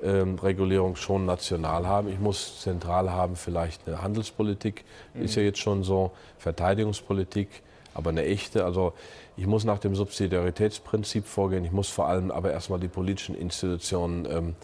[0.00, 2.08] Bankenregulierung ähm, schon national haben.
[2.08, 5.22] Ich muss zentral haben vielleicht eine Handelspolitik, mhm.
[5.22, 7.48] ist ja jetzt schon so, Verteidigungspolitik,
[7.92, 8.64] aber eine echte.
[8.64, 8.94] Also
[9.36, 11.64] ich muss nach dem Subsidiaritätsprinzip vorgehen.
[11.64, 14.56] Ich muss vor allem aber erstmal die politischen Institutionen ähm,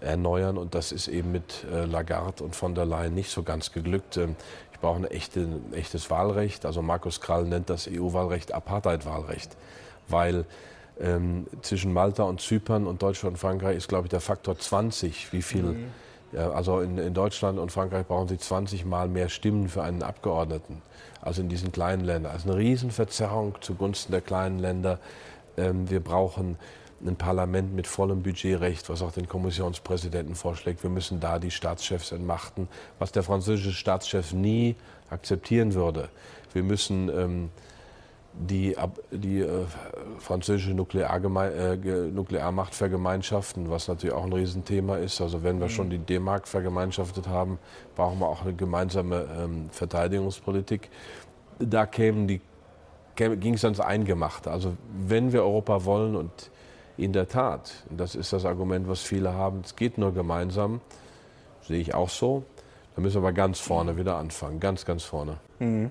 [0.00, 0.58] erneuern.
[0.58, 4.16] Und das ist eben mit äh, Lagarde und von der Leyen nicht so ganz geglückt.
[4.16, 4.36] Ähm,
[4.72, 6.64] ich brauche ein, echte, ein echtes Wahlrecht.
[6.64, 9.56] Also Markus Krall nennt das EU-Wahlrecht Apartheid-Wahlrecht,
[10.08, 10.44] weil
[11.00, 15.32] ähm, zwischen Malta und Zypern und Deutschland und Frankreich ist, glaube ich, der Faktor 20,
[15.32, 15.62] wie viel.
[15.62, 15.86] Mhm.
[16.32, 20.02] Ja, also in, in, Deutschland und Frankreich brauchen sie 20 Mal mehr Stimmen für einen
[20.02, 20.80] Abgeordneten
[21.20, 22.32] als in diesen kleinen Ländern.
[22.32, 24.98] Also eine Riesenverzerrung zugunsten der kleinen Länder.
[25.56, 26.56] Ähm, wir brauchen
[27.04, 30.82] ein Parlament mit vollem Budgetrecht, was auch den Kommissionspräsidenten vorschlägt.
[30.82, 34.76] Wir müssen da die Staatschefs entmachten, was der französische Staatschef nie
[35.08, 36.08] akzeptieren würde.
[36.52, 37.50] Wir müssen ähm,
[38.34, 38.76] die,
[39.10, 39.64] die äh,
[40.18, 45.20] französische äh, Nuklearmacht vergemeinschaften, was natürlich auch ein Riesenthema ist.
[45.20, 45.70] Also wenn wir mhm.
[45.70, 47.58] schon die D-Mark vergemeinschaftet haben,
[47.96, 50.90] brauchen wir auch eine gemeinsame ähm, Verteidigungspolitik.
[51.58, 52.40] Da kämen die
[53.16, 54.50] ging es ans Eingemachte.
[54.50, 54.76] Also
[55.06, 56.49] wenn wir Europa wollen und
[57.00, 60.80] in der Tat, das ist das Argument, was viele haben, es geht nur gemeinsam,
[61.62, 62.44] sehe ich auch so.
[62.94, 65.36] Da müssen wir aber ganz vorne wieder anfangen, ganz, ganz vorne.
[65.60, 65.90] Mhm.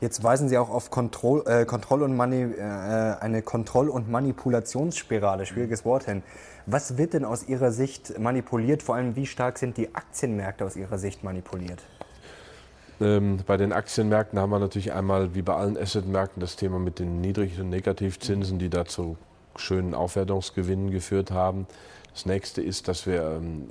[0.00, 5.46] Jetzt weisen Sie auch auf Kontroll, äh, Kontroll und Mani, äh, eine Kontroll- und Manipulationsspirale,
[5.46, 6.22] schwieriges Wort hin.
[6.66, 8.82] Was wird denn aus Ihrer Sicht manipuliert?
[8.82, 11.80] Vor allem, wie stark sind die Aktienmärkte aus Ihrer Sicht manipuliert?
[13.00, 16.98] Ähm, bei den Aktienmärkten haben wir natürlich einmal, wie bei allen Assetmärkten, das Thema mit
[16.98, 19.16] den Niedrig- und Negativzinsen, die dazu
[19.56, 21.66] schönen Aufwertungsgewinnen geführt haben.
[22.12, 23.68] Das nächste ist, dass wir ähm,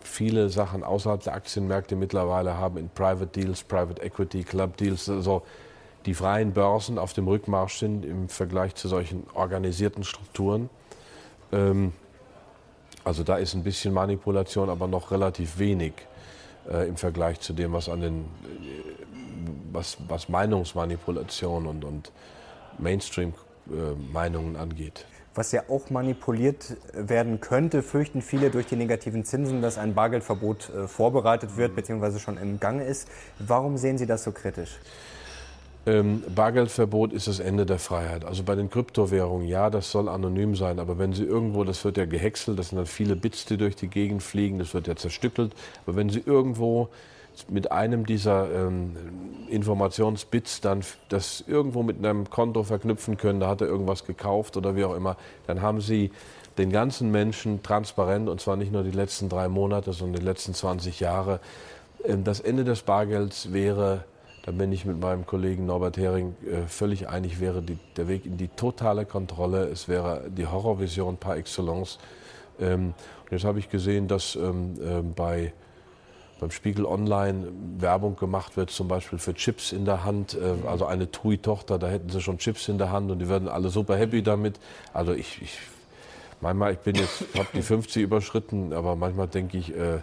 [0.00, 5.42] viele Sachen außerhalb der Aktienmärkte mittlerweile haben in Private Deals, Private Equity, Club Deals, also
[6.06, 10.70] die freien Börsen auf dem Rückmarsch sind im Vergleich zu solchen organisierten Strukturen.
[11.52, 11.92] Ähm,
[13.04, 15.94] also da ist ein bisschen Manipulation, aber noch relativ wenig
[16.70, 19.04] äh, im Vergleich zu dem, was an den äh,
[19.72, 22.12] was, was Meinungsmanipulation und, und
[22.78, 29.62] Mainstream-Meinungen äh, angeht was ja auch manipuliert werden könnte, fürchten viele durch die negativen Zinsen,
[29.62, 32.18] dass ein Bargeldverbot äh, vorbereitet wird bzw.
[32.18, 33.08] schon im Gange ist.
[33.38, 34.78] Warum sehen Sie das so kritisch?
[35.86, 38.24] Ähm, Bargeldverbot ist das Ende der Freiheit.
[38.24, 41.96] Also bei den Kryptowährungen, ja, das soll anonym sein, aber wenn Sie irgendwo, das wird
[41.96, 44.96] ja gehäckselt, das sind dann viele Bits, die durch die Gegend fliegen, das wird ja
[44.96, 45.54] zerstückelt,
[45.86, 46.90] aber wenn Sie irgendwo
[47.48, 48.96] mit einem dieser ähm,
[49.48, 54.76] Informationsbits dann das irgendwo mit einem Konto verknüpfen können, da hat er irgendwas gekauft oder
[54.76, 55.16] wie auch immer,
[55.46, 56.10] dann haben Sie
[56.58, 60.54] den ganzen Menschen transparent, und zwar nicht nur die letzten drei Monate, sondern die letzten
[60.54, 61.40] 20 Jahre.
[62.04, 64.04] Ähm, das Ende des Bargelds wäre,
[64.44, 68.26] da bin ich mit meinem Kollegen Norbert Hering äh, völlig einig, wäre die, der Weg
[68.26, 69.64] in die totale Kontrolle.
[69.64, 71.98] Es wäre die Horrorvision par excellence.
[72.58, 75.52] Ähm, und jetzt habe ich gesehen, dass ähm, äh, bei
[76.40, 80.34] beim Spiegel Online Werbung gemacht wird, zum Beispiel für Chips in der Hand.
[80.34, 83.48] Äh, also eine TUI-Tochter, da hätten sie schon Chips in der Hand und die würden
[83.48, 84.58] alle super happy damit.
[84.92, 85.58] Also ich, ich
[86.40, 89.98] manchmal, ich bin jetzt, habe die 50 überschritten, aber manchmal denke ich, äh,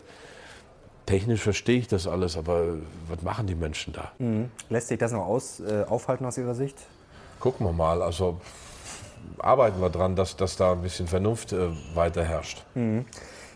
[1.06, 2.76] technisch verstehe ich das alles, aber
[3.08, 4.12] was machen die Menschen da?
[4.20, 4.52] Mhm.
[4.70, 6.78] Lässt sich das noch aus, äh, aufhalten aus Ihrer Sicht?
[7.40, 8.02] Gucken wir mal.
[8.02, 8.40] Also
[9.40, 12.64] arbeiten wir dran, dass, dass da ein bisschen Vernunft äh, weiter herrscht.
[12.76, 13.06] Mhm.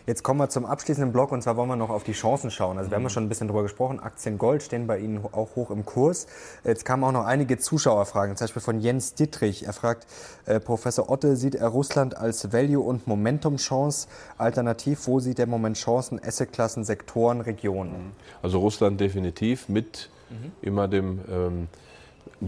[0.04, 2.76] Jetzt kommen wir zum abschließenden Block und zwar wollen wir noch auf die Chancen schauen.
[2.76, 5.54] Also wir haben ja schon ein bisschen darüber gesprochen, Aktien Gold stehen bei Ihnen auch
[5.54, 6.26] hoch im Kurs.
[6.64, 9.64] Jetzt kamen auch noch einige Zuschauerfragen, zum Beispiel von Jens Dittrich.
[9.64, 10.06] Er fragt,
[10.46, 14.08] äh, Professor Otte, sieht er Russland als Value- und Momentum-Chance?
[14.38, 18.12] Alternativ, wo sieht er Moment Chancen, Assetklassen, Sektoren, Regionen?
[18.42, 20.52] Also Russland definitiv mit mhm.
[20.62, 21.20] immer dem...
[21.30, 21.68] Ähm,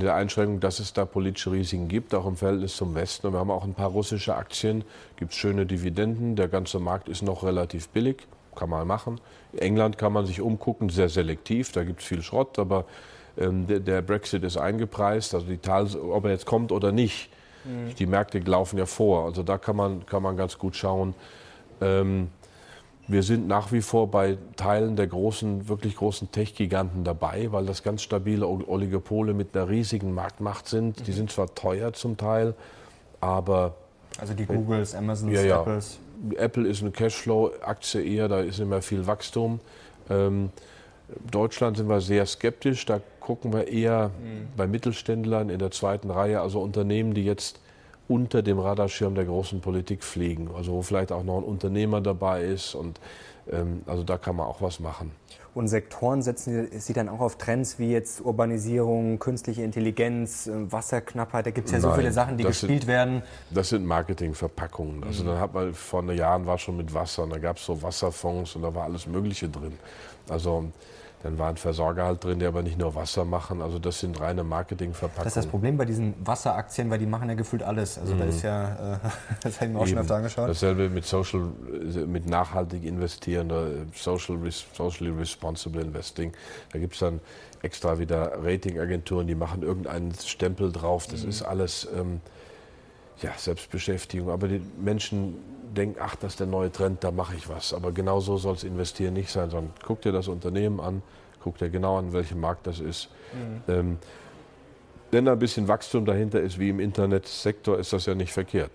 [0.00, 3.26] der Einschränkung, dass es da politische Risiken gibt, auch im Verhältnis zum Westen.
[3.26, 4.84] Und wir haben auch ein paar russische Aktien,
[5.16, 6.36] gibt es schöne Dividenden.
[6.36, 9.20] Der ganze Markt ist noch relativ billig, kann man machen.
[9.52, 12.86] In England kann man sich umgucken, sehr selektiv, da gibt es viel Schrott, aber
[13.36, 17.30] ähm, der, der, Brexit ist eingepreist, also die Tal, ob er jetzt kommt oder nicht.
[17.64, 17.94] Mhm.
[17.96, 21.14] Die Märkte laufen ja vor, also da kann man, kann man ganz gut schauen.
[21.80, 22.28] Ähm,
[23.06, 27.82] wir sind nach wie vor bei Teilen der großen, wirklich großen Tech-Giganten dabei, weil das
[27.82, 31.00] ganz stabile Oligopole mit einer riesigen Marktmacht sind.
[31.00, 31.04] Mhm.
[31.04, 32.54] Die sind zwar teuer zum Teil,
[33.20, 33.74] aber.
[34.18, 35.60] Also die Googles, Amazons, ja, ja.
[35.60, 35.98] Apples.
[36.36, 39.60] Apple ist eine Cashflow-Aktie eher, da ist immer viel Wachstum.
[40.08, 40.50] Ähm,
[41.30, 42.86] Deutschland sind wir sehr skeptisch.
[42.86, 44.48] Da gucken wir eher mhm.
[44.56, 47.60] bei Mittelständlern in der zweiten Reihe, also Unternehmen, die jetzt
[48.08, 50.50] unter dem Radarschirm der großen Politik fliegen.
[50.54, 53.00] Also wo vielleicht auch noch ein Unternehmer dabei ist und
[53.50, 55.12] ähm, also da kann man auch was machen.
[55.54, 61.46] Und Sektoren setzen Sie dann auch auf Trends wie jetzt Urbanisierung, künstliche Intelligenz, äh, Wasserknappheit.
[61.46, 63.22] Da gibt es ja Nein, so viele Sachen, die gespielt sind, werden.
[63.50, 65.04] Das sind Marketingverpackungen.
[65.04, 65.28] Also mhm.
[65.28, 68.56] dann hat man vor Jahren war schon mit Wasser und da gab es so Wasserfonds
[68.56, 69.78] und da war alles Mögliche drin.
[70.28, 70.64] Also
[71.24, 73.62] dann war ein Versorger halt drin, der aber nicht nur Wasser machen.
[73.62, 75.24] Also das sind reine Marketingverpackungen.
[75.24, 77.98] Das ist das Problem bei diesen Wasseraktien, weil die machen ja gefühlt alles.
[77.98, 78.18] Also mhm.
[78.18, 78.98] da ist ja, äh,
[79.42, 80.50] das habe ich mir auch schon öfter angeschaut.
[80.50, 81.40] Dasselbe mit Social,
[82.06, 83.50] mit nachhaltig investieren,
[83.94, 84.38] Social,
[84.74, 86.32] Socially Responsible Investing.
[86.74, 87.20] Da gibt es dann
[87.62, 91.06] extra wieder Ratingagenturen, die machen irgendeinen Stempel drauf.
[91.06, 91.30] Das mhm.
[91.30, 92.20] ist alles ähm,
[93.22, 94.28] ja, Selbstbeschäftigung.
[94.28, 95.36] Aber die Menschen
[95.74, 97.74] denken, ach, das ist der neue Trend, da mache ich was.
[97.74, 101.02] Aber genau so soll es investieren nicht sein, sondern guck dir das Unternehmen an,
[101.42, 103.08] guck dir genau an, welchem Markt das ist.
[103.32, 103.72] Mhm.
[103.72, 103.98] Ähm,
[105.10, 108.70] wenn da ein bisschen Wachstum dahinter ist, wie im Internetsektor, ist das ja nicht verkehrt.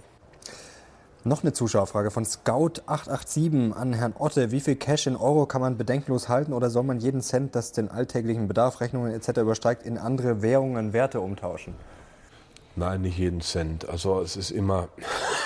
[1.25, 4.51] Noch eine Zuschauerfrage von Scout887 an Herrn Otte.
[4.51, 7.73] Wie viel Cash in Euro kann man bedenkenlos halten oder soll man jeden Cent, das
[7.73, 9.39] den alltäglichen Bedarf, Rechnungen etc.
[9.39, 11.75] übersteigt, in andere Währungen, Werte umtauschen?
[12.75, 13.87] Nein, nicht jeden Cent.
[13.87, 14.89] Also es ist immer,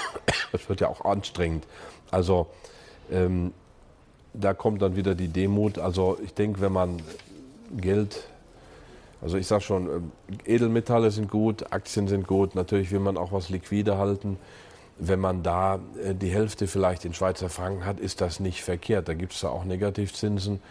[0.51, 1.65] es wird ja auch anstrengend.
[2.11, 2.47] Also
[3.11, 3.53] ähm,
[4.33, 5.77] da kommt dann wieder die Demut.
[5.77, 7.01] Also ich denke, wenn man
[7.77, 8.27] Geld,
[9.21, 10.11] also ich sage schon, ähm,
[10.45, 14.37] Edelmetalle sind gut, Aktien sind gut, natürlich will man auch was liquide halten.
[14.99, 19.07] Wenn man da äh, die Hälfte vielleicht in Schweizer Franken hat, ist das nicht verkehrt.
[19.07, 20.61] Da gibt es ja auch Negativzinsen,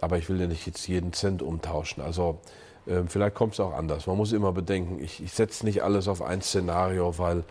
[0.00, 2.02] aber ich will ja nicht jetzt jeden Cent umtauschen.
[2.02, 2.38] Also
[2.86, 4.06] äh, vielleicht kommt es auch anders.
[4.06, 7.44] Man muss immer bedenken, ich, ich setze nicht alles auf ein Szenario, weil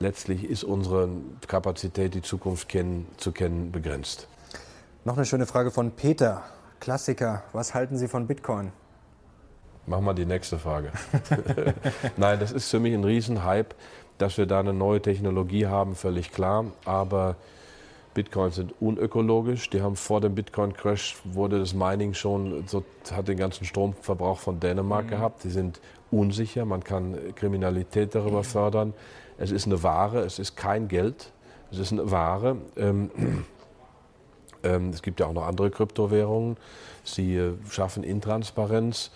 [0.00, 1.08] letztlich ist unsere
[1.46, 4.28] Kapazität, die Zukunft kennen, zu kennen, begrenzt.
[5.04, 6.42] Noch eine schöne Frage von Peter,
[6.80, 7.42] Klassiker.
[7.52, 8.72] Was halten Sie von Bitcoin?
[9.86, 10.92] Mach mal die nächste Frage.
[12.16, 13.74] Nein, das ist für mich ein Riesenhype,
[14.18, 16.66] dass wir da eine neue Technologie haben, völlig klar.
[16.84, 17.36] Aber
[18.18, 19.70] Bitcoins sind unökologisch.
[19.70, 24.58] Die haben vor dem Bitcoin-Crash wurde das Mining schon, so, hat den ganzen Stromverbrauch von
[24.58, 25.10] Dänemark mhm.
[25.10, 25.44] gehabt.
[25.44, 28.44] Die sind unsicher, man kann Kriminalität darüber mhm.
[28.44, 28.94] fördern.
[29.36, 31.30] Es ist eine Ware, es ist kein Geld,
[31.70, 32.56] es ist eine Ware.
[32.76, 33.12] Ähm,
[34.64, 36.56] ähm, es gibt ja auch noch andere Kryptowährungen.
[37.04, 39.12] Sie äh, schaffen Intransparenz.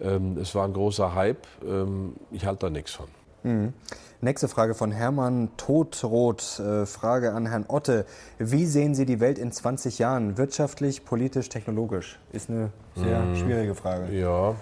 [0.00, 1.46] Ähm, es war ein großer Hype.
[1.64, 3.06] Ähm, ich halte da nichts von.
[3.42, 3.72] Mhm.
[4.22, 6.60] Nächste Frage von Hermann Todrot.
[6.60, 8.04] Äh, Frage an Herrn Otte.
[8.38, 10.36] Wie sehen Sie die Welt in 20 Jahren?
[10.36, 12.18] Wirtschaftlich, politisch, technologisch?
[12.32, 13.36] Ist eine sehr mhm.
[13.36, 14.14] schwierige Frage.
[14.14, 14.56] Ja,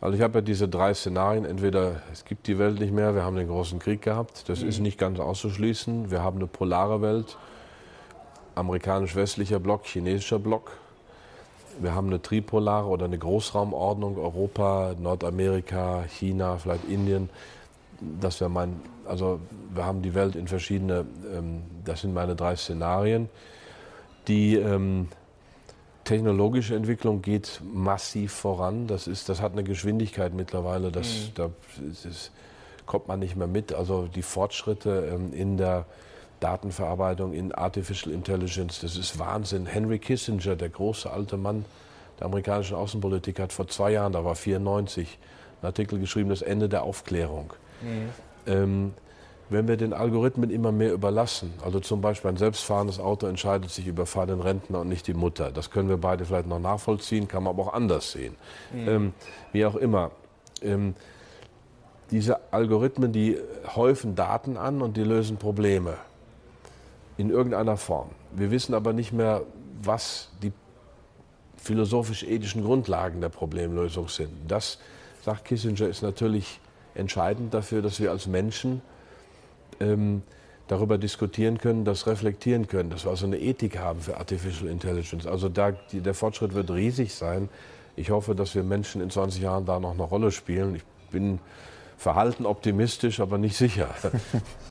[0.00, 1.44] also ich habe ja diese drei Szenarien.
[1.44, 4.48] Entweder es gibt die Welt nicht mehr, wir haben den großen Krieg gehabt.
[4.48, 4.68] Das mhm.
[4.68, 6.10] ist nicht ganz auszuschließen.
[6.10, 7.36] Wir haben eine polare Welt,
[8.56, 10.72] amerikanisch-westlicher Block, chinesischer Block.
[11.78, 17.30] Wir haben eine tripolare oder eine Großraumordnung, Europa, Nordamerika, China, vielleicht Indien.
[18.20, 19.40] Das wäre mein, also
[19.74, 23.28] wir haben die Welt in verschiedene, ähm, das sind meine drei Szenarien,
[24.26, 25.08] die ähm,
[26.04, 28.86] technologische Entwicklung geht massiv voran.
[28.86, 31.34] Das, ist, das hat eine Geschwindigkeit mittlerweile, das, mhm.
[31.34, 32.30] da das
[32.86, 33.72] kommt man nicht mehr mit.
[33.72, 35.86] Also die Fortschritte ähm, in der
[36.40, 39.66] Datenverarbeitung, in Artificial Intelligence, das ist Wahnsinn.
[39.66, 41.64] Henry Kissinger, der große alte Mann
[42.18, 45.18] der amerikanischen Außenpolitik, hat vor zwei Jahren, da war 94,
[45.60, 47.52] einen Artikel geschrieben, das Ende der Aufklärung.
[47.80, 48.08] Mhm.
[48.46, 48.94] Ähm,
[49.50, 53.86] wenn wir den Algorithmen immer mehr überlassen, also zum Beispiel ein selbstfahrendes Auto entscheidet sich
[53.86, 55.50] über Fahr den Rentner und nicht die Mutter.
[55.50, 58.36] Das können wir beide vielleicht noch nachvollziehen, kann man aber auch anders sehen.
[58.72, 58.88] Mhm.
[58.88, 59.12] Ähm,
[59.52, 60.12] wie auch immer.
[60.62, 60.94] Ähm,
[62.12, 63.38] diese Algorithmen, die
[63.74, 65.94] häufen Daten an und die lösen Probleme
[67.16, 68.10] in irgendeiner Form.
[68.32, 69.42] wir wissen aber nicht mehr,
[69.82, 70.52] was die
[71.56, 74.30] philosophisch-ethischen Grundlagen der Problemlösung sind.
[74.48, 74.78] Das,
[75.22, 76.60] sagt Kissinger, ist natürlich
[77.00, 78.82] entscheidend dafür, dass wir als Menschen
[79.80, 80.22] ähm,
[80.68, 85.26] darüber diskutieren können, das reflektieren können, dass wir also eine Ethik haben für Artificial Intelligence.
[85.26, 87.48] Also da, die, der Fortschritt wird riesig sein.
[87.96, 90.76] Ich hoffe, dass wir Menschen in 20 Jahren da noch eine Rolle spielen.
[90.76, 91.40] Ich bin
[91.96, 93.88] verhalten optimistisch, aber nicht sicher.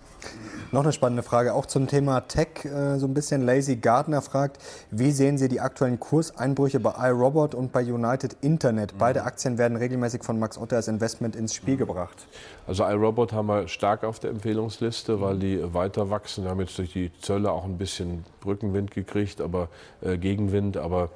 [0.72, 4.60] Noch eine spannende Frage, auch zum Thema Tech, äh, so ein bisschen Lazy Gardner fragt,
[4.92, 8.94] wie sehen Sie die aktuellen Kurseinbrüche bei iRobot und bei United Internet?
[9.00, 12.28] Beide Aktien werden regelmäßig von Max Otter als Investment ins Spiel gebracht.
[12.68, 16.44] Also iRobot haben wir stark auf der Empfehlungsliste, weil die weiter wachsen.
[16.44, 19.70] Wir haben jetzt durch die Zölle auch ein bisschen Brückenwind gekriegt, aber
[20.02, 21.10] äh, Gegenwind, aber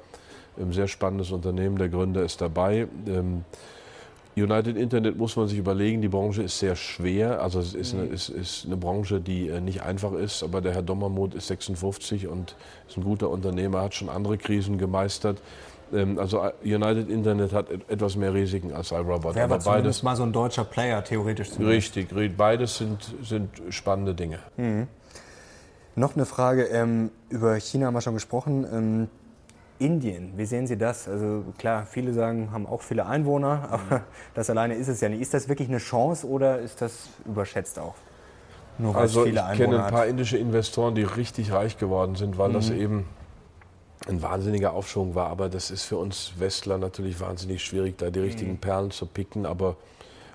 [0.58, 1.78] ein sehr spannendes Unternehmen.
[1.78, 2.88] Der Gründer ist dabei.
[3.06, 3.44] Ähm,
[4.36, 7.40] United Internet muss man sich überlegen, die Branche ist sehr schwer.
[7.40, 10.42] Also es ist eine, ist, ist eine Branche, die äh, nicht einfach ist.
[10.42, 12.56] Aber der Herr Dommermuth ist 56 und
[12.88, 15.40] ist ein guter Unternehmer, hat schon andere Krisen gemeistert.
[15.92, 19.36] Ähm, also äh, United Internet hat etwas mehr Risiken als iRobot.
[19.36, 21.96] Wäre aber beides mal so ein deutscher Player, theoretisch zumindest.
[21.96, 24.40] Richtig, beides sind, sind spannende Dinge.
[24.56, 24.88] Mhm.
[25.96, 28.66] Noch eine Frage, ähm, über China haben wir schon gesprochen.
[28.72, 29.08] Ähm,
[29.78, 31.08] Indien, wie sehen Sie das?
[31.08, 34.02] Also klar, viele sagen, haben auch viele Einwohner, aber
[34.34, 35.20] das alleine ist es ja nicht.
[35.20, 37.94] Ist das wirklich eine Chance oder ist das überschätzt auch?
[38.78, 42.54] Nur also ich kenne ein paar indische Investoren, die richtig reich geworden sind, weil mhm.
[42.54, 43.04] das eben
[44.08, 45.28] ein wahnsinniger Aufschwung war.
[45.28, 48.58] Aber das ist für uns Westler natürlich wahnsinnig schwierig, da die richtigen mhm.
[48.58, 49.46] Perlen zu picken.
[49.46, 49.76] Aber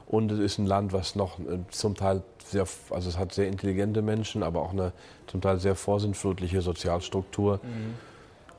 [0.07, 3.47] und es ist ein Land, was noch äh, zum Teil sehr, also es hat sehr
[3.47, 4.91] intelligente Menschen, aber auch eine
[5.27, 7.59] zum Teil sehr vorsinnflutliche Sozialstruktur.
[7.63, 8.09] Mhm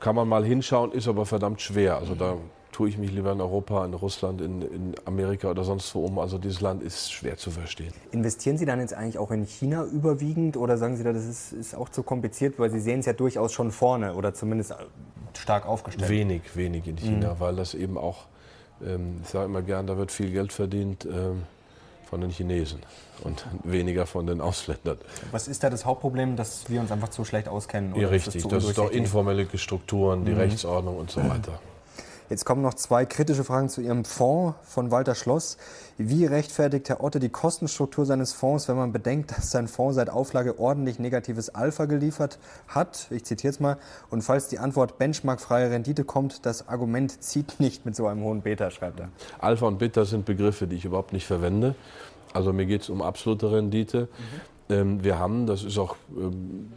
[0.01, 1.97] kann man mal hinschauen, ist aber verdammt schwer.
[1.97, 2.35] Also da
[2.71, 6.19] tue ich mich lieber in Europa, in Russland, in, in, Amerika oder sonst wo um.
[6.19, 7.93] Also dieses Land ist schwer zu verstehen.
[8.11, 11.53] Investieren Sie dann jetzt eigentlich auch in China überwiegend oder sagen Sie da, das ist,
[11.53, 14.73] ist auch zu kompliziert, weil Sie sehen es ja durchaus schon vorne oder zumindest
[15.37, 16.09] stark aufgestellt?
[16.09, 17.39] Wenig, wenig in China, mhm.
[17.39, 18.25] weil das eben auch,
[18.83, 21.05] ähm, ich sage immer gern, da wird viel Geld verdient.
[21.05, 21.43] Ähm,
[22.11, 22.79] von den Chinesen
[23.23, 24.97] und weniger von den Ausländern.
[25.31, 27.95] Was ist da das Hauptproblem, dass wir uns einfach zu schlecht auskennen?
[27.95, 28.45] ja, richtig.
[28.47, 30.39] Das, ist doch informelle Strukturen, die mhm.
[30.39, 31.59] Rechtsordnung und so weiter.
[32.31, 35.57] Jetzt kommen noch zwei kritische Fragen zu Ihrem Fonds von Walter Schloss.
[35.97, 40.09] Wie rechtfertigt Herr Otte die Kostenstruktur seines Fonds, wenn man bedenkt, dass sein Fonds seit
[40.09, 43.07] Auflage ordentlich negatives Alpha geliefert hat?
[43.09, 43.77] Ich zitiere es mal.
[44.09, 48.41] Und falls die Antwort benchmarkfreie Rendite kommt, das Argument zieht nicht mit so einem hohen
[48.43, 49.09] Beta, schreibt er.
[49.39, 51.75] Alpha und Beta sind Begriffe, die ich überhaupt nicht verwende.
[52.31, 54.07] Also mir geht es um absolute Rendite.
[54.69, 54.73] Mhm.
[54.73, 56.71] Ähm, wir haben, das ist auch ähm,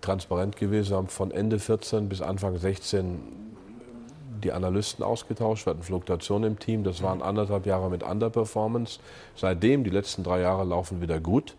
[0.00, 3.51] transparent gewesen, haben von Ende 14 bis Anfang 16
[4.44, 6.84] die Analysten ausgetauscht, wir hatten Fluktuation im Team.
[6.84, 9.00] Das waren anderthalb Jahre mit Underperformance.
[9.36, 11.56] Seitdem, die letzten drei Jahre laufen wieder gut.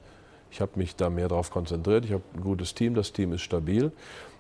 [0.52, 2.06] Ich habe mich da mehr darauf konzentriert.
[2.06, 3.92] Ich habe ein gutes Team, das Team ist stabil.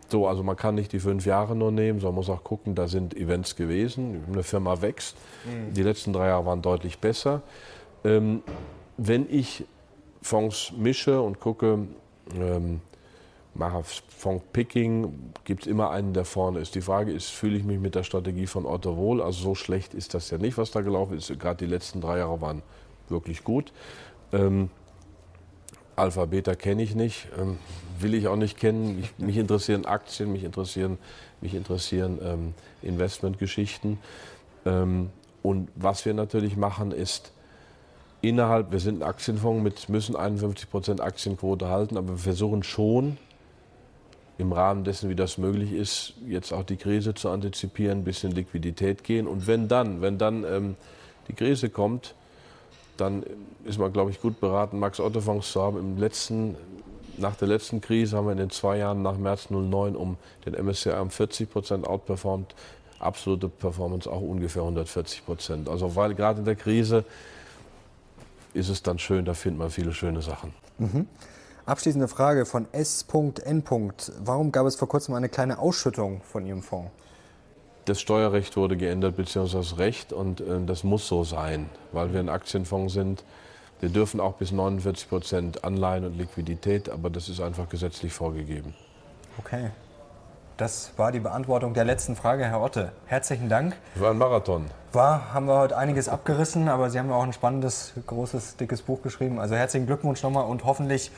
[0.09, 2.87] So, also man kann nicht die fünf Jahre nur nehmen, sondern muss auch gucken, da
[2.87, 4.23] sind Events gewesen.
[4.31, 5.17] Eine Firma wächst.
[5.45, 5.73] Mhm.
[5.73, 7.41] Die letzten drei Jahre waren deutlich besser.
[8.03, 8.43] Ähm,
[8.97, 9.65] wenn ich
[10.21, 11.87] Fonds mische und gucke,
[12.39, 12.81] ähm,
[13.55, 16.75] mache Fond-Picking, gibt es immer einen, der vorne ist.
[16.75, 19.21] Die Frage ist, fühle ich mich mit der Strategie von Otto wohl?
[19.21, 21.27] Also so schlecht ist das ja nicht, was da gelaufen ist.
[21.39, 22.63] Gerade die letzten drei Jahre waren
[23.09, 23.71] wirklich gut.
[24.31, 24.69] Ähm,
[25.95, 27.59] Alpha, Beta kenne ich nicht, ähm,
[27.99, 28.99] will ich auch nicht kennen.
[28.99, 30.97] Ich, mich interessieren Aktien, mich interessieren,
[31.41, 33.99] mich interessieren ähm, Investmentgeschichten.
[34.65, 35.11] Ähm,
[35.43, 37.33] und was wir natürlich machen, ist,
[38.21, 43.17] innerhalb, wir sind ein Aktienfonds mit, müssen 51% Aktienquote halten, aber wir versuchen schon,
[44.37, 48.31] im Rahmen dessen, wie das möglich ist, jetzt auch die Krise zu antizipieren, ein bisschen
[48.31, 49.27] Liquidität gehen.
[49.27, 50.75] Und wenn dann, wenn dann ähm,
[51.27, 52.15] die Krise kommt,
[52.97, 53.23] dann
[53.63, 55.77] ist man, glaube ich, gut beraten, Max Otto Fonds zu haben.
[55.77, 56.55] Im letzten,
[57.17, 60.53] nach der letzten Krise haben wir in den zwei Jahren nach März 09 um den
[60.53, 62.55] MSCI um 40 Prozent outperformt.
[62.99, 65.69] Absolute Performance auch ungefähr 140 Prozent.
[65.69, 67.03] Also weil gerade in der Krise
[68.53, 70.53] ist es dann schön, da findet man viele schöne Sachen.
[70.77, 71.07] Mhm.
[71.65, 73.63] Abschließende Frage von S.N.
[74.19, 76.91] Warum gab es vor kurzem eine kleine Ausschüttung von Ihrem Fonds?
[77.85, 82.19] Das Steuerrecht wurde geändert, beziehungsweise das Recht, und äh, das muss so sein, weil wir
[82.19, 83.23] ein Aktienfonds sind.
[83.79, 88.73] Wir dürfen auch bis 49 Prozent Anleihen und Liquidität, aber das ist einfach gesetzlich vorgegeben.
[89.37, 89.71] Okay.
[90.57, 92.91] Das war die Beantwortung der letzten Frage, Herr Otte.
[93.05, 93.75] Herzlichen Dank.
[93.95, 94.65] War ein Marathon.
[94.91, 98.81] War, haben wir heute einiges abgerissen, aber Sie haben ja auch ein spannendes, großes, dickes
[98.83, 99.39] Buch geschrieben.
[99.39, 101.11] Also herzlichen Glückwunsch nochmal und hoffentlich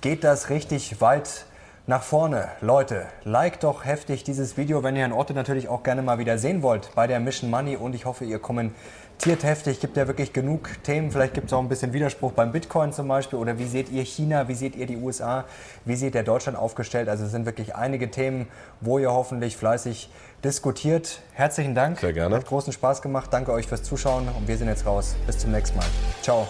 [0.00, 1.46] geht das richtig weit
[1.88, 2.48] nach vorne.
[2.60, 6.36] Leute, like doch heftig dieses Video, wenn ihr Herrn Orte natürlich auch gerne mal wieder
[6.36, 9.80] sehen wollt bei der Mission Money und ich hoffe, ihr kommentiert heftig.
[9.80, 11.10] Gibt ja wirklich genug Themen.
[11.10, 14.04] Vielleicht gibt es auch ein bisschen Widerspruch beim Bitcoin zum Beispiel oder wie seht ihr
[14.04, 15.46] China, wie seht ihr die USA,
[15.86, 17.08] wie seht ihr Deutschland aufgestellt?
[17.08, 18.48] Also es sind wirklich einige Themen,
[18.82, 20.10] wo ihr hoffentlich fleißig
[20.44, 21.22] diskutiert.
[21.32, 22.00] Herzlichen Dank.
[22.00, 22.36] Sehr gerne.
[22.36, 23.30] Hat großen Spaß gemacht.
[23.32, 25.16] Danke euch fürs Zuschauen und wir sind jetzt raus.
[25.26, 25.86] Bis zum nächsten Mal.
[26.20, 26.46] Ciao.